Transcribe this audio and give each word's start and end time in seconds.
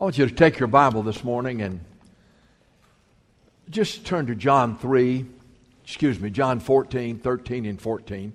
I 0.00 0.04
want 0.04 0.16
you 0.16 0.28
to 0.28 0.32
take 0.32 0.60
your 0.60 0.68
Bible 0.68 1.02
this 1.02 1.24
morning 1.24 1.60
and 1.60 1.80
just 3.68 4.06
turn 4.06 4.28
to 4.28 4.36
John 4.36 4.78
3, 4.78 5.26
excuse 5.82 6.20
me, 6.20 6.30
John 6.30 6.60
14, 6.60 7.18
13, 7.18 7.66
and 7.66 7.80
14. 7.80 8.32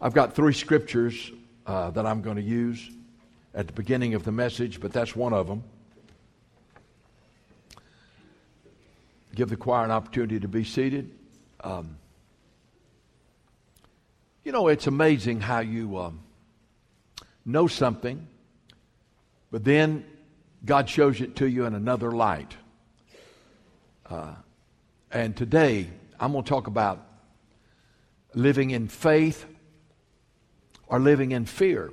I've 0.00 0.12
got 0.12 0.34
three 0.34 0.52
scriptures 0.52 1.30
uh, 1.68 1.90
that 1.90 2.04
I'm 2.04 2.20
going 2.20 2.34
to 2.34 2.42
use 2.42 2.90
at 3.54 3.68
the 3.68 3.72
beginning 3.74 4.14
of 4.14 4.24
the 4.24 4.32
message, 4.32 4.80
but 4.80 4.92
that's 4.92 5.14
one 5.14 5.32
of 5.32 5.46
them. 5.46 5.62
Give 9.36 9.48
the 9.48 9.56
choir 9.56 9.84
an 9.84 9.92
opportunity 9.92 10.40
to 10.40 10.48
be 10.48 10.64
seated. 10.64 11.12
Um, 11.62 11.96
you 14.42 14.50
know, 14.50 14.66
it's 14.66 14.88
amazing 14.88 15.42
how 15.42 15.60
you 15.60 15.96
um, 15.96 16.18
know 17.44 17.68
something, 17.68 18.26
but 19.52 19.62
then 19.62 20.04
God 20.68 20.90
shows 20.90 21.22
it 21.22 21.36
to 21.36 21.48
you 21.48 21.64
in 21.64 21.74
another 21.74 22.12
light. 22.12 22.54
Uh, 24.04 24.34
and 25.10 25.34
today, 25.34 25.88
I'm 26.20 26.32
going 26.32 26.44
to 26.44 26.48
talk 26.48 26.66
about 26.66 27.06
living 28.34 28.70
in 28.72 28.86
faith 28.86 29.46
or 30.86 31.00
living 31.00 31.32
in 31.32 31.46
fear. 31.46 31.90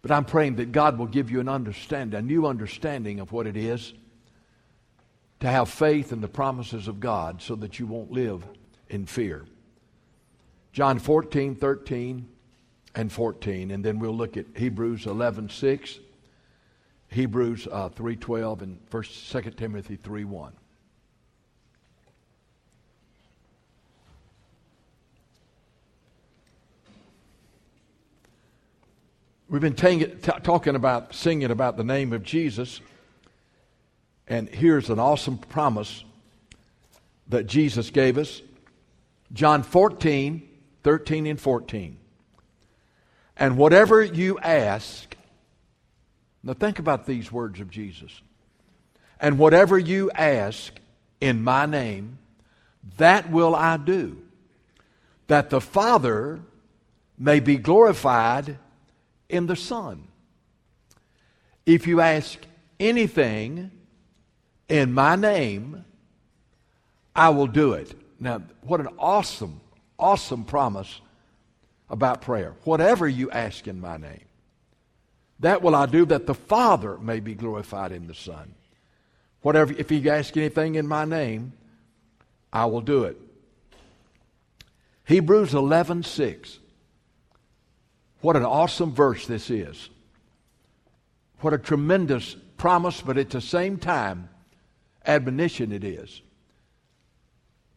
But 0.00 0.10
I'm 0.10 0.24
praying 0.24 0.56
that 0.56 0.72
God 0.72 0.96
will 0.96 1.06
give 1.06 1.30
you 1.30 1.38
an 1.38 1.50
understanding, 1.50 2.18
a 2.18 2.22
new 2.22 2.46
understanding 2.46 3.20
of 3.20 3.30
what 3.30 3.46
it 3.46 3.58
is 3.58 3.92
to 5.40 5.48
have 5.48 5.68
faith 5.68 6.12
in 6.12 6.22
the 6.22 6.28
promises 6.28 6.88
of 6.88 6.98
God 6.98 7.42
so 7.42 7.56
that 7.56 7.78
you 7.78 7.86
won't 7.86 8.10
live 8.10 8.42
in 8.88 9.04
fear. 9.04 9.44
John 10.72 10.98
14, 10.98 11.56
13, 11.56 12.26
and 12.94 13.12
14, 13.12 13.70
and 13.70 13.84
then 13.84 13.98
we'll 13.98 14.16
look 14.16 14.38
at 14.38 14.46
Hebrews 14.56 15.04
11, 15.04 15.50
6, 15.50 15.98
Hebrews 17.08 17.68
uh, 17.70 17.88
3, 17.88 18.16
12, 18.16 18.62
and 18.62 18.90
1st, 18.90 19.42
2 19.44 19.50
Timothy 19.52 19.96
3, 19.96 20.24
1. 20.24 20.52
We've 29.48 29.60
been 29.62 29.74
t- 29.74 30.04
talking 30.42 30.74
about, 30.74 31.14
singing 31.14 31.52
about 31.52 31.76
the 31.76 31.84
name 31.84 32.12
of 32.12 32.24
Jesus. 32.24 32.80
And 34.26 34.48
here's 34.48 34.90
an 34.90 34.98
awesome 34.98 35.38
promise 35.38 36.04
that 37.28 37.46
Jesus 37.46 37.90
gave 37.90 38.18
us 38.18 38.42
John 39.32 39.62
14, 39.62 40.48
13, 40.82 41.26
and 41.26 41.40
14. 41.40 41.96
And 43.36 43.56
whatever 43.56 44.02
you 44.02 44.38
ask, 44.40 45.15
now 46.46 46.52
think 46.52 46.78
about 46.78 47.06
these 47.06 47.32
words 47.32 47.58
of 47.58 47.70
Jesus. 47.70 48.22
And 49.20 49.36
whatever 49.36 49.76
you 49.76 50.12
ask 50.12 50.72
in 51.20 51.42
my 51.42 51.66
name, 51.66 52.18
that 52.98 53.32
will 53.32 53.56
I 53.56 53.76
do, 53.78 54.22
that 55.26 55.50
the 55.50 55.60
Father 55.60 56.38
may 57.18 57.40
be 57.40 57.56
glorified 57.56 58.58
in 59.28 59.46
the 59.46 59.56
Son. 59.56 60.06
If 61.64 61.88
you 61.88 62.00
ask 62.00 62.38
anything 62.78 63.72
in 64.68 64.92
my 64.92 65.16
name, 65.16 65.84
I 67.16 67.30
will 67.30 67.48
do 67.48 67.72
it. 67.72 67.92
Now, 68.20 68.42
what 68.60 68.78
an 68.78 68.88
awesome, 69.00 69.60
awesome 69.98 70.44
promise 70.44 71.00
about 71.90 72.20
prayer. 72.20 72.54
Whatever 72.62 73.08
you 73.08 73.32
ask 73.32 73.66
in 73.66 73.80
my 73.80 73.96
name, 73.96 74.25
that 75.40 75.62
will 75.62 75.74
I 75.74 75.86
do 75.86 76.04
that 76.06 76.26
the 76.26 76.34
Father 76.34 76.98
may 76.98 77.20
be 77.20 77.34
glorified 77.34 77.92
in 77.92 78.06
the 78.06 78.14
Son. 78.14 78.54
Whatever, 79.42 79.74
if 79.76 79.90
you 79.90 80.08
ask 80.10 80.36
anything 80.36 80.74
in 80.76 80.86
my 80.86 81.04
name, 81.04 81.52
I 82.52 82.66
will 82.66 82.80
do 82.80 83.04
it. 83.04 83.20
Hebrews 85.04 85.54
11 85.54 86.02
6. 86.02 86.58
What 88.20 88.36
an 88.36 88.44
awesome 88.44 88.92
verse 88.92 89.26
this 89.26 89.50
is. 89.50 89.88
What 91.40 91.52
a 91.52 91.58
tremendous 91.58 92.34
promise, 92.56 93.02
but 93.02 93.18
at 93.18 93.30
the 93.30 93.40
same 93.40 93.76
time, 93.76 94.30
admonition 95.04 95.70
it 95.70 95.84
is. 95.84 96.22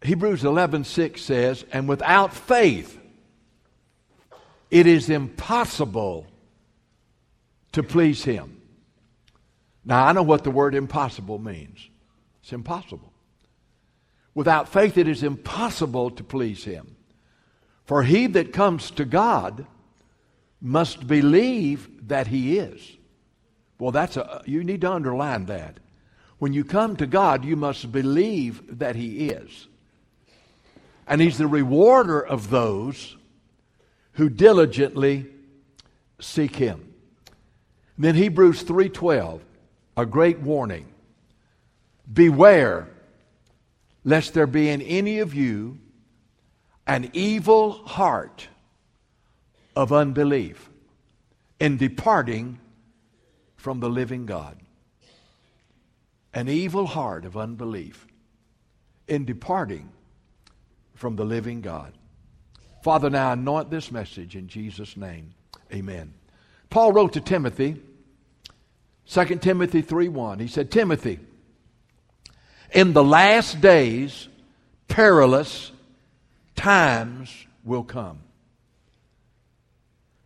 Hebrews 0.02 0.44
11:6 0.44 1.22
says, 1.22 1.66
"And 1.72 1.88
without 1.88 2.34
faith 2.34 2.98
it 4.72 4.88
is 4.88 5.10
impossible 5.10 6.28
to 7.72 7.84
please 7.84 8.24
him." 8.24 8.62
Now, 9.86 10.06
I 10.06 10.12
know 10.12 10.24
what 10.24 10.44
the 10.44 10.52
word 10.52 10.76
impossible 10.76 11.40
means. 11.40 11.90
It's 12.42 12.54
impossible. 12.54 13.12
Without 14.36 14.70
faith 14.70 14.98
it 14.98 15.08
is 15.08 15.24
impossible 15.24 16.12
to 16.12 16.24
please 16.24 16.64
him. 16.64 16.96
For 17.86 18.04
he 18.04 18.28
that 18.28 18.54
comes 18.54 18.92
to 18.92 19.06
God 19.06 19.66
must 20.62 21.08
believe 21.08 22.08
that 22.08 22.28
he 22.28 22.60
is. 22.60 22.98
Well, 23.80 23.92
that's 23.92 24.18
a, 24.18 24.44
you 24.46 24.64
need 24.64 24.82
to 24.82 24.92
underline 24.92 25.46
that. 25.46 25.80
When 26.38 26.54
you 26.54 26.64
come 26.64 26.96
to 26.98 27.08
God, 27.08 27.44
you 27.44 27.56
must 27.56 27.92
believe 27.92 28.80
that 28.80 28.96
he 28.96 29.30
is. 29.30 29.68
And 31.08 31.20
he's 31.20 31.38
the 31.38 31.48
rewarder 31.48 32.20
of 32.20 32.50
those 32.50 33.18
who 34.14 34.30
diligently 34.30 35.28
seek 36.20 36.56
him. 36.58 36.89
And 38.00 38.06
then 38.06 38.16
Hebrews 38.16 38.64
3:12, 38.64 39.42
a 39.98 40.06
great 40.06 40.40
warning. 40.40 40.86
Beware 42.12 42.88
lest 44.06 44.34
there 44.34 44.48
be 44.48 44.70
in 44.70 44.82
any 44.82 45.20
of 45.20 45.34
you 45.34 45.78
an 46.88 47.10
evil 47.12 47.74
heart 47.86 48.48
of 49.76 49.92
unbelief 49.92 50.70
in 51.60 51.76
departing 51.76 52.62
from 53.58 53.82
the 53.82 53.90
living 53.90 54.26
God. 54.26 54.58
An 56.34 56.48
evil 56.48 56.86
heart 56.86 57.26
of 57.26 57.36
unbelief 57.36 58.08
in 59.10 59.26
departing 59.26 59.90
from 60.96 61.18
the 61.18 61.26
living 61.26 61.60
God. 61.60 61.92
Father, 62.82 63.10
now 63.10 63.34
anoint 63.34 63.70
this 63.70 63.92
message 63.92 64.38
in 64.38 64.48
Jesus' 64.48 64.96
name. 64.96 65.34
Amen. 65.74 66.14
Paul 66.70 66.94
wrote 66.94 67.12
to 67.12 67.20
Timothy, 67.20 67.82
2 69.10 69.26
Timothy 69.38 69.82
3 69.82 70.08
1. 70.08 70.40
He 70.40 70.48
said, 70.48 70.70
Timothy, 70.70 71.20
in 72.72 72.94
the 72.94 73.04
last 73.04 73.60
days, 73.60 74.28
perilous 74.88 75.72
times 76.56 77.34
will 77.64 77.84
come. 77.84 78.20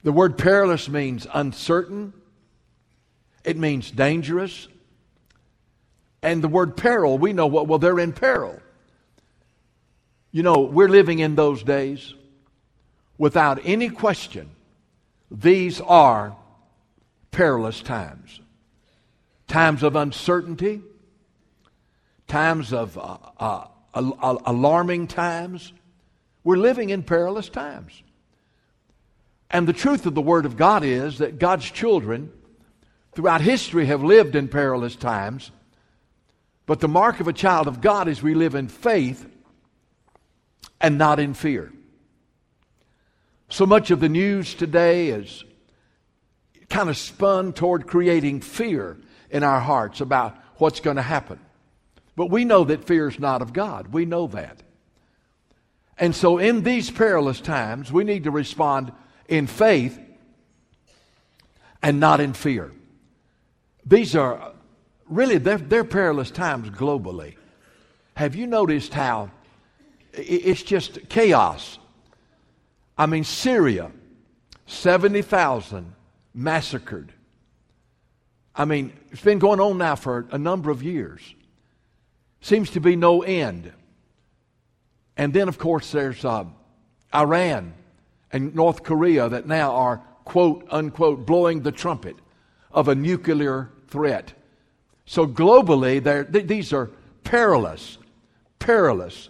The 0.03 0.11
word 0.11 0.37
perilous 0.37 0.89
means 0.89 1.25
uncertain, 1.33 2.13
it 3.45 3.57
means 3.57 3.89
dangerous. 3.89 4.67
And 6.21 6.41
the 6.41 6.47
word 6.47 6.77
peril, 6.77 7.17
we 7.17 7.33
know 7.33 7.47
what, 7.47 7.67
well, 7.67 7.79
they're 7.79 7.99
in 7.99 8.13
peril. 8.13 8.57
You 10.31 10.41
know, 10.41 10.61
we're 10.61 10.87
living 10.87 11.19
in 11.19 11.35
those 11.35 11.63
days. 11.63 12.13
Without 13.17 13.59
any 13.65 13.89
question, 13.89 14.49
these 15.29 15.81
are 15.81 16.35
perilous 17.31 17.81
times. 17.81 18.39
Times 19.47 19.83
of 19.83 19.95
uncertainty, 19.95 20.81
times 22.27 22.73
of 22.73 22.97
uh, 22.97 23.17
uh, 23.39 23.67
alarming 23.93 25.07
times. 25.07 25.73
We're 26.43 26.57
living 26.57 26.89
in 26.89 27.03
perilous 27.03 27.49
times. 27.49 28.03
And 29.49 29.67
the 29.67 29.73
truth 29.73 30.05
of 30.05 30.15
the 30.15 30.21
Word 30.21 30.45
of 30.45 30.57
God 30.57 30.83
is 30.83 31.19
that 31.19 31.37
God's 31.37 31.69
children 31.69 32.31
throughout 33.13 33.41
history 33.41 33.85
have 33.85 34.03
lived 34.03 34.35
in 34.35 34.47
perilous 34.47 34.95
times. 34.95 35.51
But 36.65 36.79
the 36.79 36.87
mark 36.87 37.19
of 37.19 37.27
a 37.27 37.33
child 37.33 37.67
of 37.67 37.81
God 37.81 38.07
is 38.07 38.23
we 38.23 38.33
live 38.33 38.55
in 38.55 38.67
faith 38.67 39.29
and 40.81 40.97
not 40.97 41.19
in 41.19 41.33
fear. 41.33 41.71
So 43.49 43.65
much 43.65 43.91
of 43.91 43.99
the 43.99 44.09
news 44.09 44.55
today 44.55 45.09
is 45.09 45.43
kind 46.69 46.89
of 46.89 46.97
spun 46.97 47.53
toward 47.53 47.85
creating 47.85 48.41
fear 48.41 48.97
in 49.33 49.43
our 49.43 49.59
hearts 49.59 49.99
about 49.99 50.37
what's 50.57 50.79
going 50.79 50.95
to 50.95 51.01
happen. 51.01 51.39
But 52.15 52.27
we 52.27 52.45
know 52.45 52.63
that 52.63 52.85
fear 52.85 53.09
is 53.09 53.19
not 53.19 53.41
of 53.41 53.51
God. 53.51 53.91
We 53.91 54.05
know 54.05 54.27
that. 54.27 54.61
And 55.97 56.15
so 56.15 56.37
in 56.37 56.63
these 56.63 56.89
perilous 56.89 57.41
times, 57.41 57.91
we 57.91 58.03
need 58.03 58.23
to 58.25 58.31
respond 58.31 58.93
in 59.27 59.47
faith 59.47 59.99
and 61.81 61.99
not 61.99 62.21
in 62.21 62.33
fear. 62.33 62.71
These 63.85 64.15
are 64.15 64.53
really, 65.09 65.39
they're, 65.39 65.57
they're 65.57 65.83
perilous 65.83 66.31
times 66.31 66.69
globally. 66.69 67.35
Have 68.15 68.35
you 68.35 68.45
noticed 68.45 68.93
how 68.93 69.31
it's 70.13 70.61
just 70.61 71.09
chaos? 71.09 71.79
I 72.95 73.07
mean, 73.07 73.23
Syria, 73.23 73.91
70,000 74.67 75.93
massacred. 76.35 77.11
I 78.55 78.65
mean, 78.65 78.93
it's 79.11 79.21
been 79.21 79.39
going 79.39 79.59
on 79.59 79.77
now 79.77 79.95
for 79.95 80.27
a 80.31 80.37
number 80.37 80.69
of 80.69 80.83
years. 80.83 81.21
Seems 82.41 82.69
to 82.71 82.79
be 82.79 82.95
no 82.95 83.21
end. 83.21 83.71
And 85.17 85.33
then, 85.33 85.47
of 85.47 85.57
course, 85.57 85.91
there's 85.91 86.23
uh, 86.23 86.45
Iran 87.13 87.73
and 88.31 88.53
North 88.55 88.83
Korea 88.83 89.29
that 89.29 89.47
now 89.47 89.71
are, 89.71 89.97
quote, 90.25 90.67
unquote, 90.69 91.25
blowing 91.25 91.61
the 91.61 91.71
trumpet 91.71 92.17
of 92.71 92.87
a 92.87 92.95
nuclear 92.95 93.69
threat. 93.87 94.33
So 95.05 95.27
globally, 95.27 96.03
th- 96.03 96.47
these 96.47 96.73
are 96.73 96.89
perilous, 97.23 97.97
perilous, 98.59 99.29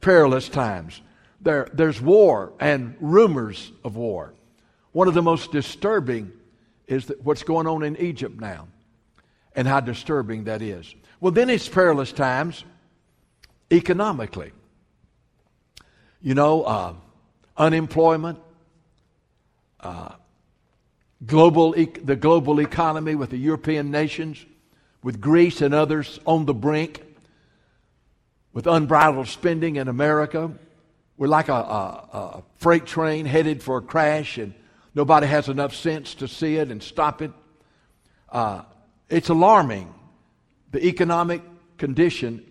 perilous 0.00 0.48
times. 0.48 1.00
There, 1.40 1.68
there's 1.72 2.00
war 2.00 2.52
and 2.58 2.96
rumors 3.00 3.72
of 3.84 3.96
war. 3.96 4.34
One 4.92 5.08
of 5.08 5.14
the 5.14 5.22
most 5.22 5.52
disturbing 5.52 6.32
is 6.88 7.06
that 7.06 7.22
what's 7.22 7.42
going 7.44 7.66
on 7.66 7.84
in 7.84 7.96
Egypt 7.98 8.40
now 8.40 8.66
and 9.54 9.68
how 9.68 9.78
disturbing 9.80 10.44
that 10.44 10.62
is. 10.62 10.94
Well, 11.20 11.32
then 11.32 11.50
it's 11.50 11.68
perilous 11.68 12.12
times 12.12 12.64
economically. 13.70 14.52
You 16.20 16.34
know, 16.34 16.62
uh, 16.62 16.94
unemployment, 17.56 18.38
uh, 19.80 20.10
global 21.24 21.78
e- 21.78 21.86
the 21.86 22.16
global 22.16 22.60
economy 22.60 23.14
with 23.14 23.30
the 23.30 23.36
European 23.36 23.90
nations, 23.90 24.44
with 25.02 25.20
Greece 25.20 25.60
and 25.60 25.74
others 25.74 26.18
on 26.26 26.46
the 26.46 26.54
brink, 26.54 27.02
with 28.52 28.66
unbridled 28.66 29.28
spending 29.28 29.76
in 29.76 29.88
America. 29.88 30.50
We're 31.16 31.28
like 31.28 31.48
a, 31.48 31.52
a, 31.52 32.08
a 32.12 32.42
freight 32.56 32.86
train 32.86 33.26
headed 33.26 33.62
for 33.62 33.78
a 33.78 33.82
crash, 33.82 34.38
and 34.38 34.54
nobody 34.98 35.26
has 35.26 35.48
enough 35.48 35.74
sense 35.74 36.14
to 36.16 36.28
see 36.28 36.56
it 36.56 36.70
and 36.70 36.82
stop 36.82 37.22
it. 37.22 37.30
Uh, 38.28 38.62
it's 39.08 39.30
alarming, 39.30 39.94
the 40.72 40.84
economic 40.84 41.40
condition 41.78 42.44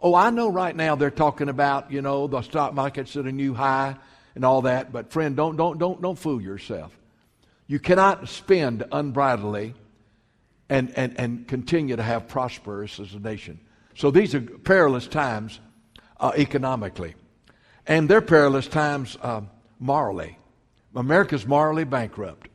Oh, 0.00 0.14
I 0.14 0.30
know 0.30 0.48
right 0.48 0.74
now 0.74 0.94
they're 0.94 1.10
talking 1.10 1.48
about, 1.48 1.90
you 1.90 2.02
know, 2.02 2.28
the 2.28 2.42
stock 2.42 2.72
market's 2.72 3.16
at 3.16 3.24
a 3.24 3.32
new 3.32 3.52
high 3.52 3.96
and 4.34 4.44
all 4.44 4.62
that, 4.62 4.92
but 4.92 5.10
friend, 5.10 5.36
don't, 5.36 5.56
don't, 5.56 5.78
don't, 5.78 6.00
don't 6.00 6.18
fool 6.18 6.40
yourself. 6.40 6.96
You 7.66 7.80
cannot 7.80 8.28
spend 8.28 8.82
unbridledly 8.92 9.74
and, 10.68 10.96
and, 10.96 11.18
and 11.18 11.48
continue 11.48 11.96
to 11.96 12.02
have 12.02 12.28
prosperous 12.28 13.00
as 13.00 13.14
a 13.14 13.18
nation. 13.18 13.58
So 13.96 14.12
these 14.12 14.34
are 14.34 14.40
perilous 14.40 15.08
times 15.08 15.58
uh, 16.20 16.32
economically. 16.36 17.14
And 17.84 18.08
they're 18.08 18.20
perilous 18.20 18.68
times 18.68 19.18
uh, 19.20 19.40
morally. 19.80 20.37
America's 20.98 21.46
morally 21.46 21.84
bankrupt. 21.84 22.48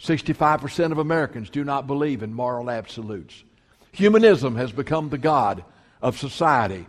65% 0.00 0.92
of 0.92 0.98
Americans 0.98 1.50
do 1.50 1.62
not 1.62 1.86
believe 1.86 2.22
in 2.22 2.32
moral 2.32 2.70
absolutes. 2.70 3.44
Humanism 3.92 4.56
has 4.56 4.72
become 4.72 5.10
the 5.10 5.18
God 5.18 5.62
of 6.00 6.18
society. 6.18 6.86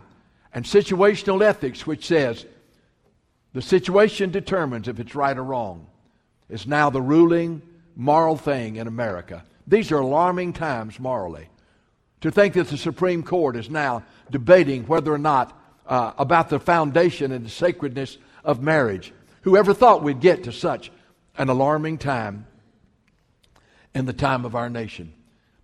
And 0.54 0.64
situational 0.64 1.44
ethics, 1.44 1.86
which 1.86 2.06
says 2.06 2.46
the 3.52 3.60
situation 3.60 4.30
determines 4.30 4.88
if 4.88 4.98
it's 4.98 5.14
right 5.14 5.36
or 5.36 5.44
wrong, 5.44 5.88
is 6.48 6.66
now 6.66 6.88
the 6.88 7.02
ruling 7.02 7.60
moral 7.94 8.38
thing 8.38 8.76
in 8.76 8.86
America. 8.86 9.44
These 9.66 9.92
are 9.92 9.98
alarming 9.98 10.54
times 10.54 10.98
morally. 10.98 11.48
To 12.22 12.30
think 12.30 12.54
that 12.54 12.68
the 12.68 12.78
Supreme 12.78 13.22
Court 13.22 13.56
is 13.56 13.68
now 13.68 14.04
debating 14.30 14.86
whether 14.86 15.12
or 15.12 15.18
not 15.18 15.58
uh, 15.86 16.12
about 16.16 16.48
the 16.48 16.58
foundation 16.58 17.30
and 17.30 17.44
the 17.44 17.50
sacredness 17.50 18.16
of 18.42 18.62
marriage. 18.62 19.12
Whoever 19.42 19.74
thought 19.74 20.02
we'd 20.02 20.20
get 20.20 20.44
to 20.44 20.52
such 20.52 20.90
an 21.36 21.48
alarming 21.48 21.98
time 21.98 22.46
in 23.94 24.06
the 24.06 24.12
time 24.12 24.44
of 24.44 24.54
our 24.54 24.70
nation? 24.70 25.12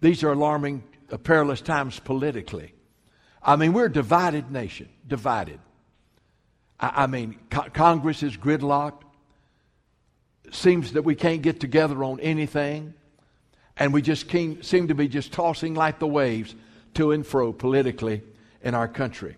These 0.01 0.23
are 0.23 0.33
alarming, 0.33 0.85
uh, 1.11 1.17
perilous 1.17 1.61
times 1.61 1.99
politically. 1.99 2.75
I 3.43 3.57
mean, 3.57 3.73
we're 3.73 3.87
a 3.87 3.93
divided 3.93 4.51
nation, 4.51 4.89
divided. 5.07 5.61
I, 6.79 7.05
I 7.05 7.07
mean, 7.07 7.39
co- 7.51 7.71
Congress 7.73 8.23
is 8.23 8.37
gridlocked. 8.37 9.03
Seems 10.51 10.93
that 10.93 11.03
we 11.03 11.15
can't 11.15 11.43
get 11.43 11.61
together 11.61 12.03
on 12.05 12.21
anything. 12.21 12.95
And 13.77 13.93
we 13.93 14.03
just 14.03 14.29
came, 14.29 14.63
seem 14.63 14.89
to 14.89 14.95
be 14.95 15.07
just 15.07 15.33
tossing 15.33 15.75
like 15.75 16.01
the 16.01 16.07
waves 16.07 16.55
to 16.95 17.13
and 17.13 17.25
fro 17.25 17.53
politically 17.53 18.23
in 18.63 18.75
our 18.75 18.89
country. 18.89 19.37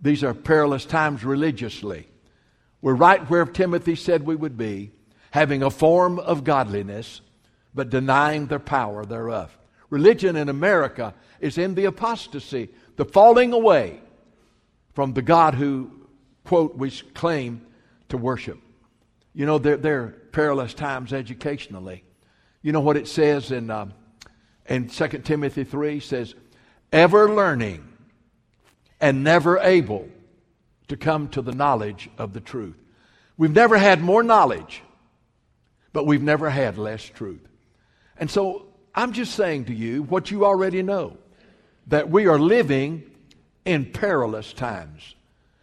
These 0.00 0.24
are 0.24 0.34
perilous 0.34 0.84
times 0.84 1.24
religiously. 1.24 2.08
We're 2.80 2.94
right 2.94 3.28
where 3.28 3.44
Timothy 3.44 3.96
said 3.96 4.24
we 4.24 4.36
would 4.36 4.56
be, 4.56 4.92
having 5.30 5.62
a 5.62 5.70
form 5.70 6.18
of 6.18 6.44
godliness, 6.44 7.20
but 7.74 7.90
denying 7.90 8.46
the 8.46 8.58
power 8.58 9.04
thereof. 9.04 9.56
Religion 9.90 10.36
in 10.36 10.48
America 10.48 11.14
is 11.40 11.58
in 11.58 11.74
the 11.74 11.86
apostasy 11.86 12.68
the 12.96 13.04
falling 13.04 13.52
away 13.52 14.00
from 14.92 15.14
the 15.14 15.22
God 15.22 15.54
who, 15.54 15.90
quote, 16.44 16.76
we 16.76 16.90
claim 16.90 17.64
to 18.08 18.16
worship. 18.16 18.58
You 19.32 19.46
know, 19.46 19.58
there 19.58 20.00
are 20.00 20.08
perilous 20.32 20.74
times 20.74 21.12
educationally. 21.12 22.02
You 22.62 22.72
know 22.72 22.80
what 22.80 22.96
it 22.96 23.06
says 23.06 23.52
in, 23.52 23.70
um, 23.70 23.94
in 24.68 24.88
2 24.88 25.08
Timothy 25.24 25.64
3 25.64 26.00
says, 26.00 26.34
ever 26.92 27.32
learning 27.32 27.86
and 29.00 29.22
never 29.22 29.58
able 29.58 30.08
to 30.88 30.96
come 30.96 31.28
to 31.28 31.42
the 31.42 31.52
knowledge 31.52 32.10
of 32.18 32.32
the 32.32 32.40
truth. 32.40 32.76
We've 33.36 33.54
never 33.54 33.78
had 33.78 34.02
more 34.02 34.22
knowledge, 34.22 34.82
but 35.92 36.06
we've 36.06 36.22
never 36.22 36.50
had 36.50 36.76
less 36.76 37.04
truth. 37.04 37.46
And 38.16 38.30
so 38.30 38.66
I'm 38.94 39.12
just 39.12 39.34
saying 39.34 39.66
to 39.66 39.74
you 39.74 40.02
what 40.02 40.30
you 40.30 40.44
already 40.44 40.82
know 40.82 41.16
that 41.86 42.10
we 42.10 42.26
are 42.26 42.38
living 42.38 43.04
in 43.64 43.84
perilous 43.92 44.52
times. 44.52 45.14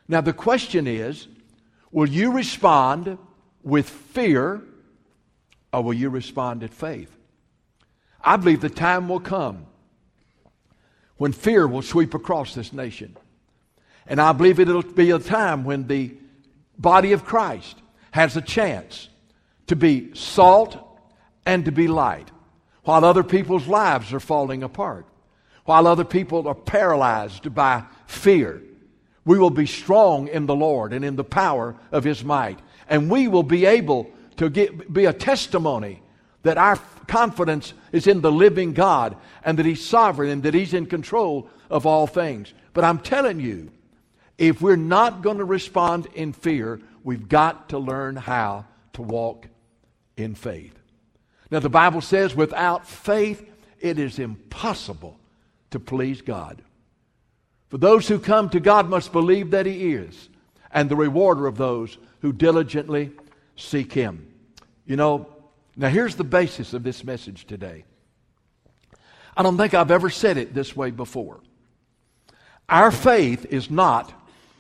Now, 0.07 0.22
the 0.22 0.33
question 0.33 0.88
is 0.88 1.27
will 1.92 2.10
you 2.10 2.31
respond 2.31 3.18
with 3.63 3.89
fear 3.89 4.62
or 5.74 5.83
will 5.83 5.94
you 5.94 6.10
respond 6.10 6.63
in 6.63 6.69
faith? 6.69 7.12
I 8.24 8.38
believe 8.38 8.62
the 8.62 8.69
time 8.69 9.10
will 9.10 9.19
come 9.19 9.66
when 11.18 11.31
fear 11.31 11.68
will 11.68 11.81
sweep 11.81 12.13
across 12.13 12.56
this 12.56 12.74
nation. 12.74 13.16
And 14.07 14.22
I 14.22 14.31
believe 14.31 14.60
it'll 14.60 14.84
be 14.84 15.12
a 15.12 15.19
time 15.19 15.63
when 15.63 15.88
the 15.88 16.16
body 16.78 17.12
of 17.12 17.25
Christ 17.25 17.78
has 18.12 18.38
a 18.38 18.42
chance 18.42 19.10
to 19.68 19.75
be 19.75 20.13
salt 20.13 20.78
and 21.46 21.66
to 21.66 21.72
be 21.72 21.88
light 21.88 22.30
while 22.84 23.04
other 23.04 23.24
people's 23.24 23.68
lives 23.68 24.13
are 24.13 24.19
falling 24.19 24.63
apart 24.63 25.06
while 25.66 25.88
other 25.88 26.06
people 26.06 26.48
are 26.48 26.56
paralyzed 26.56 27.53
by 27.53 27.84
fear. 28.06 28.62
We 29.25 29.38
will 29.38 29.50
be 29.50 29.65
strong 29.65 30.27
in 30.27 30.46
the 30.46 30.56
Lord 30.56 30.94
and 30.94 31.03
in 31.03 31.15
the 31.15 31.24
power 31.24 31.75
of 31.91 32.03
His 32.03 32.24
might. 32.24 32.60
And 32.88 33.10
we 33.10 33.27
will 33.27 33.44
be 33.44 33.65
able 33.65 34.12
to 34.38 34.50
get, 34.50 34.94
be 34.94 35.06
a 35.06 35.13
testimony 35.13 36.01
that 36.44 36.60
our 36.60 36.79
confidence 37.08 37.74
is 37.91 38.06
in 38.06 38.22
the 38.22 38.32
living 38.32 38.74
God 38.74 39.18
and 39.44 39.58
that 39.58 39.65
He's 39.65 39.84
sovereign 39.84 40.29
and 40.29 40.44
that 40.44 40.53
He's 40.53 40.75
in 40.75 40.86
control 40.86 41.50
of 41.72 41.88
all 41.88 42.06
things. 42.06 42.53
But 42.74 42.84
I'm 42.84 43.00
telling 43.00 43.39
you, 43.39 43.72
if 44.38 44.62
we're 44.62 44.75
not 44.75 45.22
going 45.22 45.38
to 45.38 45.46
respond 45.46 46.08
in 46.13 46.34
fear, 46.34 46.80
we've 47.04 47.30
got 47.30 47.70
to 47.70 47.77
learn 47.80 48.15
how 48.15 48.65
to 48.94 49.01
walk 49.01 49.48
in 50.18 50.36
faith. 50.36 50.77
Now, 51.51 51.60
the 51.60 51.70
Bible 51.70 52.01
says 52.01 52.36
without 52.36 52.88
faith, 52.88 53.48
it 53.80 54.00
is 54.00 54.20
impossible 54.20 55.20
to 55.72 55.80
please 55.80 56.22
God. 56.22 56.62
For 57.70 57.77
those 57.77 58.08
who 58.08 58.20
come 58.20 58.50
to 58.50 58.60
God 58.60 58.89
must 58.89 59.12
believe 59.12 59.51
that 59.51 59.65
He 59.65 59.94
is, 59.94 60.30
and 60.72 60.89
the 60.89 60.96
rewarder 60.96 61.48
of 61.48 61.58
those 61.58 61.98
who 62.22 62.34
diligently 62.34 63.12
seek 63.56 63.94
Him. 63.94 64.27
You 64.86 64.96
know, 64.96 65.27
now 65.75 65.89
here's 65.89 66.15
the 66.15 66.24
basis 66.24 66.74
of 66.74 66.84
this 66.84 67.04
message 67.04 67.46
today. 67.46 67.86
I 69.38 69.44
don't 69.44 69.58
think 69.58 69.74
I've 69.74 69.92
ever 69.92 70.10
said 70.10 70.38
it 70.38 70.54
this 70.54 70.75
way 70.75 70.92
before. 70.92 71.42
Our 72.70 72.92
faith 72.92 73.46
is 73.50 73.70
not 73.70 74.13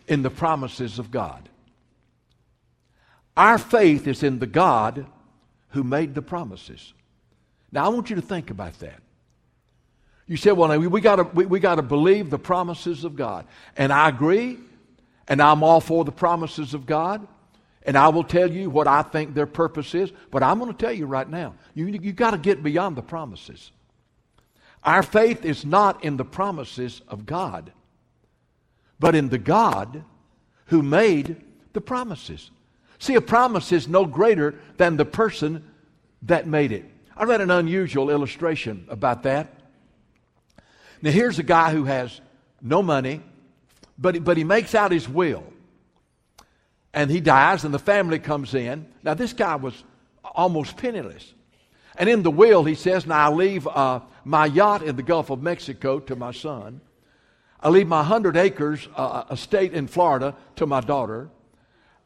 in 0.07 0.21
the 0.21 0.29
promises 0.29 0.99
of 0.99 1.11
God. 1.11 1.49
Our 3.35 3.57
faith 3.57 4.07
is 4.07 4.23
in 4.23 4.39
the 4.39 4.47
God 4.47 5.05
who 5.69 5.83
made 5.83 6.15
the 6.15 6.21
promises. 6.21 6.93
Now, 7.71 7.85
I 7.85 7.89
want 7.89 8.09
you 8.09 8.15
to 8.15 8.21
think 8.21 8.49
about 8.49 8.79
that. 8.79 9.01
You 10.27 10.37
said, 10.37 10.53
well, 10.53 10.77
we, 10.79 10.87
we 10.87 11.01
got 11.01 11.35
we, 11.35 11.45
we 11.45 11.59
to 11.59 11.81
believe 11.81 12.29
the 12.29 12.39
promises 12.39 13.03
of 13.03 13.15
God. 13.15 13.45
And 13.75 13.91
I 13.93 14.09
agree, 14.09 14.57
and 15.27 15.41
I'm 15.41 15.63
all 15.63 15.81
for 15.81 16.03
the 16.03 16.11
promises 16.11 16.73
of 16.73 16.85
God. 16.85 17.27
And 17.83 17.95
I 17.95 18.07
will 18.07 18.23
tell 18.23 18.51
you 18.51 18.71
what 18.71 18.87
I 18.87 19.03
think 19.03 19.35
their 19.35 19.45
purpose 19.45 19.93
is. 19.93 20.11
But 20.31 20.41
I'm 20.41 20.57
going 20.57 20.71
to 20.71 20.77
tell 20.77 20.91
you 20.91 21.05
right 21.05 21.29
now, 21.29 21.53
you, 21.75 21.85
you 21.85 22.13
got 22.13 22.31
to 22.31 22.39
get 22.39 22.63
beyond 22.63 22.95
the 22.95 23.03
promises. 23.03 23.71
Our 24.83 25.03
faith 25.03 25.45
is 25.45 25.65
not 25.65 26.03
in 26.03 26.17
the 26.17 26.25
promises 26.25 27.01
of 27.07 27.25
God, 27.25 27.71
but 28.99 29.15
in 29.15 29.29
the 29.29 29.37
God 29.37 30.03
who 30.67 30.81
made 30.81 31.41
the 31.73 31.81
promises. 31.81 32.51
See, 32.99 33.15
a 33.15 33.21
promise 33.21 33.71
is 33.71 33.87
no 33.87 34.05
greater 34.05 34.55
than 34.77 34.97
the 34.97 35.05
person 35.05 35.69
that 36.23 36.47
made 36.47 36.71
it. 36.71 36.85
I 37.15 37.25
read 37.25 37.41
an 37.41 37.51
unusual 37.51 38.09
illustration 38.09 38.85
about 38.89 39.23
that. 39.23 39.53
Now, 41.01 41.11
here's 41.11 41.39
a 41.39 41.43
guy 41.43 41.71
who 41.71 41.85
has 41.85 42.19
no 42.61 42.81
money, 42.81 43.21
but, 43.97 44.23
but 44.23 44.37
he 44.37 44.43
makes 44.43 44.73
out 44.73 44.91
his 44.91 45.07
will. 45.07 45.43
And 46.93 47.11
he 47.11 47.19
dies, 47.19 47.65
and 47.65 47.73
the 47.73 47.79
family 47.79 48.19
comes 48.19 48.53
in. 48.53 48.87
Now, 49.03 49.13
this 49.13 49.33
guy 49.33 49.55
was 49.55 49.83
almost 50.23 50.77
penniless. 50.77 51.33
And 51.97 52.09
in 52.09 52.23
the 52.23 52.31
will, 52.31 52.63
he 52.63 52.75
says, 52.75 53.05
Now 53.05 53.29
I 53.29 53.33
leave 53.33 53.67
uh, 53.67 54.01
my 54.23 54.45
yacht 54.45 54.81
in 54.81 54.95
the 54.95 55.03
Gulf 55.03 55.29
of 55.29 55.41
Mexico 55.41 55.99
to 55.99 56.15
my 56.15 56.31
son. 56.31 56.81
I 57.65 57.69
leave 57.69 57.87
my 57.87 58.01
100 58.01 58.37
acres 58.37 58.87
uh, 58.95 59.23
estate 59.31 59.73
in 59.73 59.87
Florida 59.87 60.35
to 60.57 60.67
my 60.67 60.81
daughter. 60.81 61.29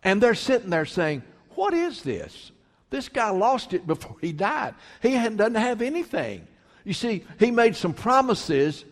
And 0.01 0.23
they're 0.23 0.33
sitting 0.33 0.69
there 0.69 0.85
saying, 0.85 1.21
What 1.55 1.73
is 1.73 2.01
this? 2.01 2.53
This 2.89 3.09
guy 3.09 3.29
lost 3.31 3.73
it 3.73 3.85
before 3.93 4.15
he 4.21 4.31
died. 4.31 4.75
He 5.01 5.11
doesn't 5.11 5.55
have 5.55 5.81
anything. 5.81 6.47
You 6.85 6.93
see, 6.93 7.25
he 7.39 7.51
made 7.51 7.75
some 7.75 7.93
promises, 7.93 8.85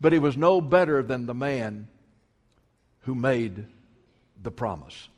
but 0.00 0.14
he 0.14 0.18
was 0.18 0.38
no 0.38 0.62
better 0.62 1.02
than 1.02 1.26
the 1.26 1.34
man 1.34 1.86
who 3.00 3.14
made 3.14 3.66
the 4.42 4.50
promise. 4.50 5.10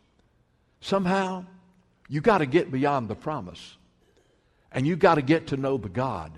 Somehow, 0.80 1.44
you 2.08 2.20
got 2.20 2.38
to 2.38 2.46
get 2.46 2.72
beyond 2.72 3.06
the 3.06 3.14
promise. 3.14 3.76
And 4.72 4.84
you 4.84 4.96
got 4.96 5.14
to 5.14 5.22
get 5.22 5.46
to 5.48 5.56
know 5.56 5.76
the 5.76 5.88
God 5.88 6.32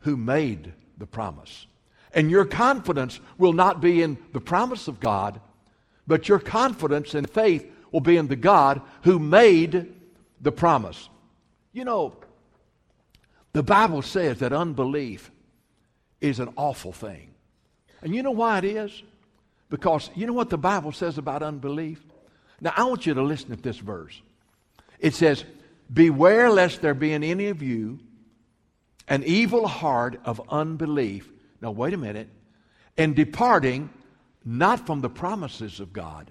who 0.00 0.16
made 0.16 0.72
the 0.98 1.06
promise. 1.06 1.66
And 2.16 2.30
your 2.30 2.46
confidence 2.46 3.20
will 3.36 3.52
not 3.52 3.82
be 3.82 4.02
in 4.02 4.16
the 4.32 4.40
promise 4.40 4.88
of 4.88 4.98
God, 4.98 5.38
but 6.06 6.28
your 6.28 6.38
confidence 6.38 7.14
and 7.14 7.28
faith 7.28 7.70
will 7.92 8.00
be 8.00 8.16
in 8.16 8.26
the 8.26 8.36
God 8.36 8.80
who 9.02 9.18
made 9.18 9.94
the 10.40 10.50
promise. 10.50 11.10
You 11.74 11.84
know, 11.84 12.16
the 13.52 13.62
Bible 13.62 14.00
says 14.00 14.38
that 14.38 14.54
unbelief 14.54 15.30
is 16.22 16.40
an 16.40 16.48
awful 16.56 16.90
thing. 16.90 17.34
And 18.00 18.14
you 18.14 18.22
know 18.22 18.30
why 18.30 18.58
it 18.58 18.64
is? 18.64 19.02
Because 19.68 20.08
you 20.14 20.26
know 20.26 20.32
what 20.32 20.48
the 20.48 20.56
Bible 20.56 20.92
says 20.92 21.18
about 21.18 21.42
unbelief? 21.42 22.02
Now, 22.62 22.72
I 22.76 22.84
want 22.84 23.04
you 23.04 23.12
to 23.12 23.22
listen 23.22 23.50
to 23.50 23.56
this 23.56 23.76
verse. 23.76 24.22
It 24.98 25.14
says, 25.14 25.44
Beware 25.92 26.50
lest 26.50 26.80
there 26.80 26.94
be 26.94 27.12
in 27.12 27.22
any 27.22 27.48
of 27.48 27.62
you 27.62 27.98
an 29.06 29.22
evil 29.24 29.66
heart 29.66 30.18
of 30.24 30.40
unbelief. 30.48 31.30
Now, 31.60 31.70
wait 31.70 31.94
a 31.94 31.98
minute. 31.98 32.28
And 32.96 33.14
departing 33.14 33.90
not 34.44 34.86
from 34.86 35.00
the 35.00 35.10
promises 35.10 35.80
of 35.80 35.92
God, 35.92 36.30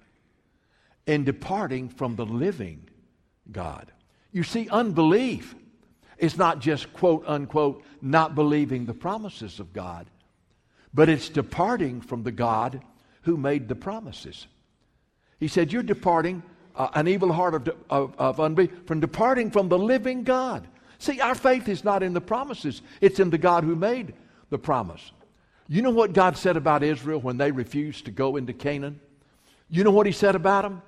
and 1.06 1.26
departing 1.26 1.90
from 1.90 2.16
the 2.16 2.26
living 2.26 2.90
God. 3.52 3.92
You 4.32 4.44
see, 4.44 4.70
unbelief 4.70 5.54
is 6.18 6.38
not 6.38 6.60
just 6.60 6.92
quote 6.94 7.24
unquote 7.28 7.84
not 8.02 8.34
believing 8.34 8.86
the 8.86 8.94
promises 8.94 9.60
of 9.60 9.74
God, 9.74 10.08
but 10.94 11.10
it's 11.10 11.30
departing 11.30 12.02
from 12.02 12.24
the 12.24 12.32
God 12.32 12.82
who 13.24 13.38
made 13.38 13.68
the 13.68 13.76
promises. 13.76 14.48
He 15.40 15.50
said, 15.50 15.74
You're 15.74 15.84
departing 15.84 16.42
uh, 16.76 16.90
an 16.94 17.08
evil 17.08 17.34
heart 17.34 17.56
of, 17.56 17.76
of, 17.90 18.16
of 18.18 18.40
unbelief 18.40 18.72
from 18.86 19.02
departing 19.02 19.52
from 19.52 19.68
the 19.68 19.78
living 19.78 20.24
God. 20.24 20.68
See, 21.00 21.20
our 21.20 21.36
faith 21.36 21.68
is 21.68 21.84
not 21.84 22.02
in 22.02 22.14
the 22.14 22.22
promises, 22.22 22.82
it's 23.02 23.20
in 23.20 23.30
the 23.30 23.38
God 23.38 23.66
who 23.66 23.76
made 23.76 24.14
the 24.56 24.60
promise. 24.60 25.12
You 25.68 25.82
know 25.82 25.90
what 25.90 26.14
God 26.14 26.38
said 26.38 26.56
about 26.56 26.82
Israel 26.82 27.20
when 27.20 27.36
they 27.36 27.52
refused 27.52 28.06
to 28.06 28.12
go 28.12 28.38
into 28.38 28.54
Canaan? 28.54 29.02
You 29.70 29.84
know 29.84 29.92
what 29.92 30.06
He 30.06 30.14
said 30.14 30.34
about 30.34 30.62
them? 30.62 30.82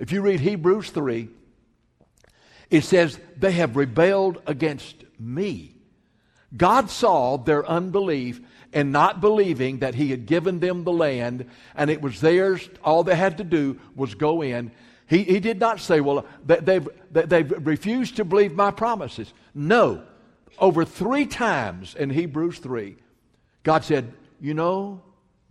If 0.00 0.10
you 0.10 0.20
read 0.20 0.40
Hebrews 0.40 0.90
3, 0.90 1.28
it 2.70 2.80
says, 2.82 3.20
They 3.38 3.52
have 3.52 3.76
rebelled 3.76 4.42
against 4.48 4.96
me. 5.20 5.76
God 6.56 6.90
saw 6.90 7.36
their 7.36 7.64
unbelief 7.64 8.40
and 8.72 8.90
not 8.90 9.20
believing 9.20 9.78
that 9.78 9.94
He 9.94 10.10
had 10.10 10.26
given 10.26 10.58
them 10.58 10.82
the 10.82 10.92
land 10.92 11.48
and 11.76 11.88
it 11.88 12.02
was 12.02 12.20
theirs. 12.20 12.68
All 12.82 13.04
they 13.04 13.14
had 13.14 13.38
to 13.38 13.44
do 13.44 13.78
was 13.94 14.16
go 14.16 14.42
in. 14.42 14.72
He, 15.06 15.22
he 15.22 15.38
did 15.38 15.60
not 15.60 15.78
say, 15.78 16.00
Well, 16.00 16.26
they've, 16.44 16.88
they've 17.12 17.64
refused 17.64 18.16
to 18.16 18.24
believe 18.24 18.54
my 18.54 18.72
promises. 18.72 19.32
No. 19.54 20.02
Over 20.58 20.84
three 20.84 21.26
times 21.26 21.94
in 21.94 22.10
Hebrews 22.10 22.58
3, 22.58 22.96
God 23.64 23.82
said, 23.82 24.12
You 24.40 24.54
know, 24.54 25.02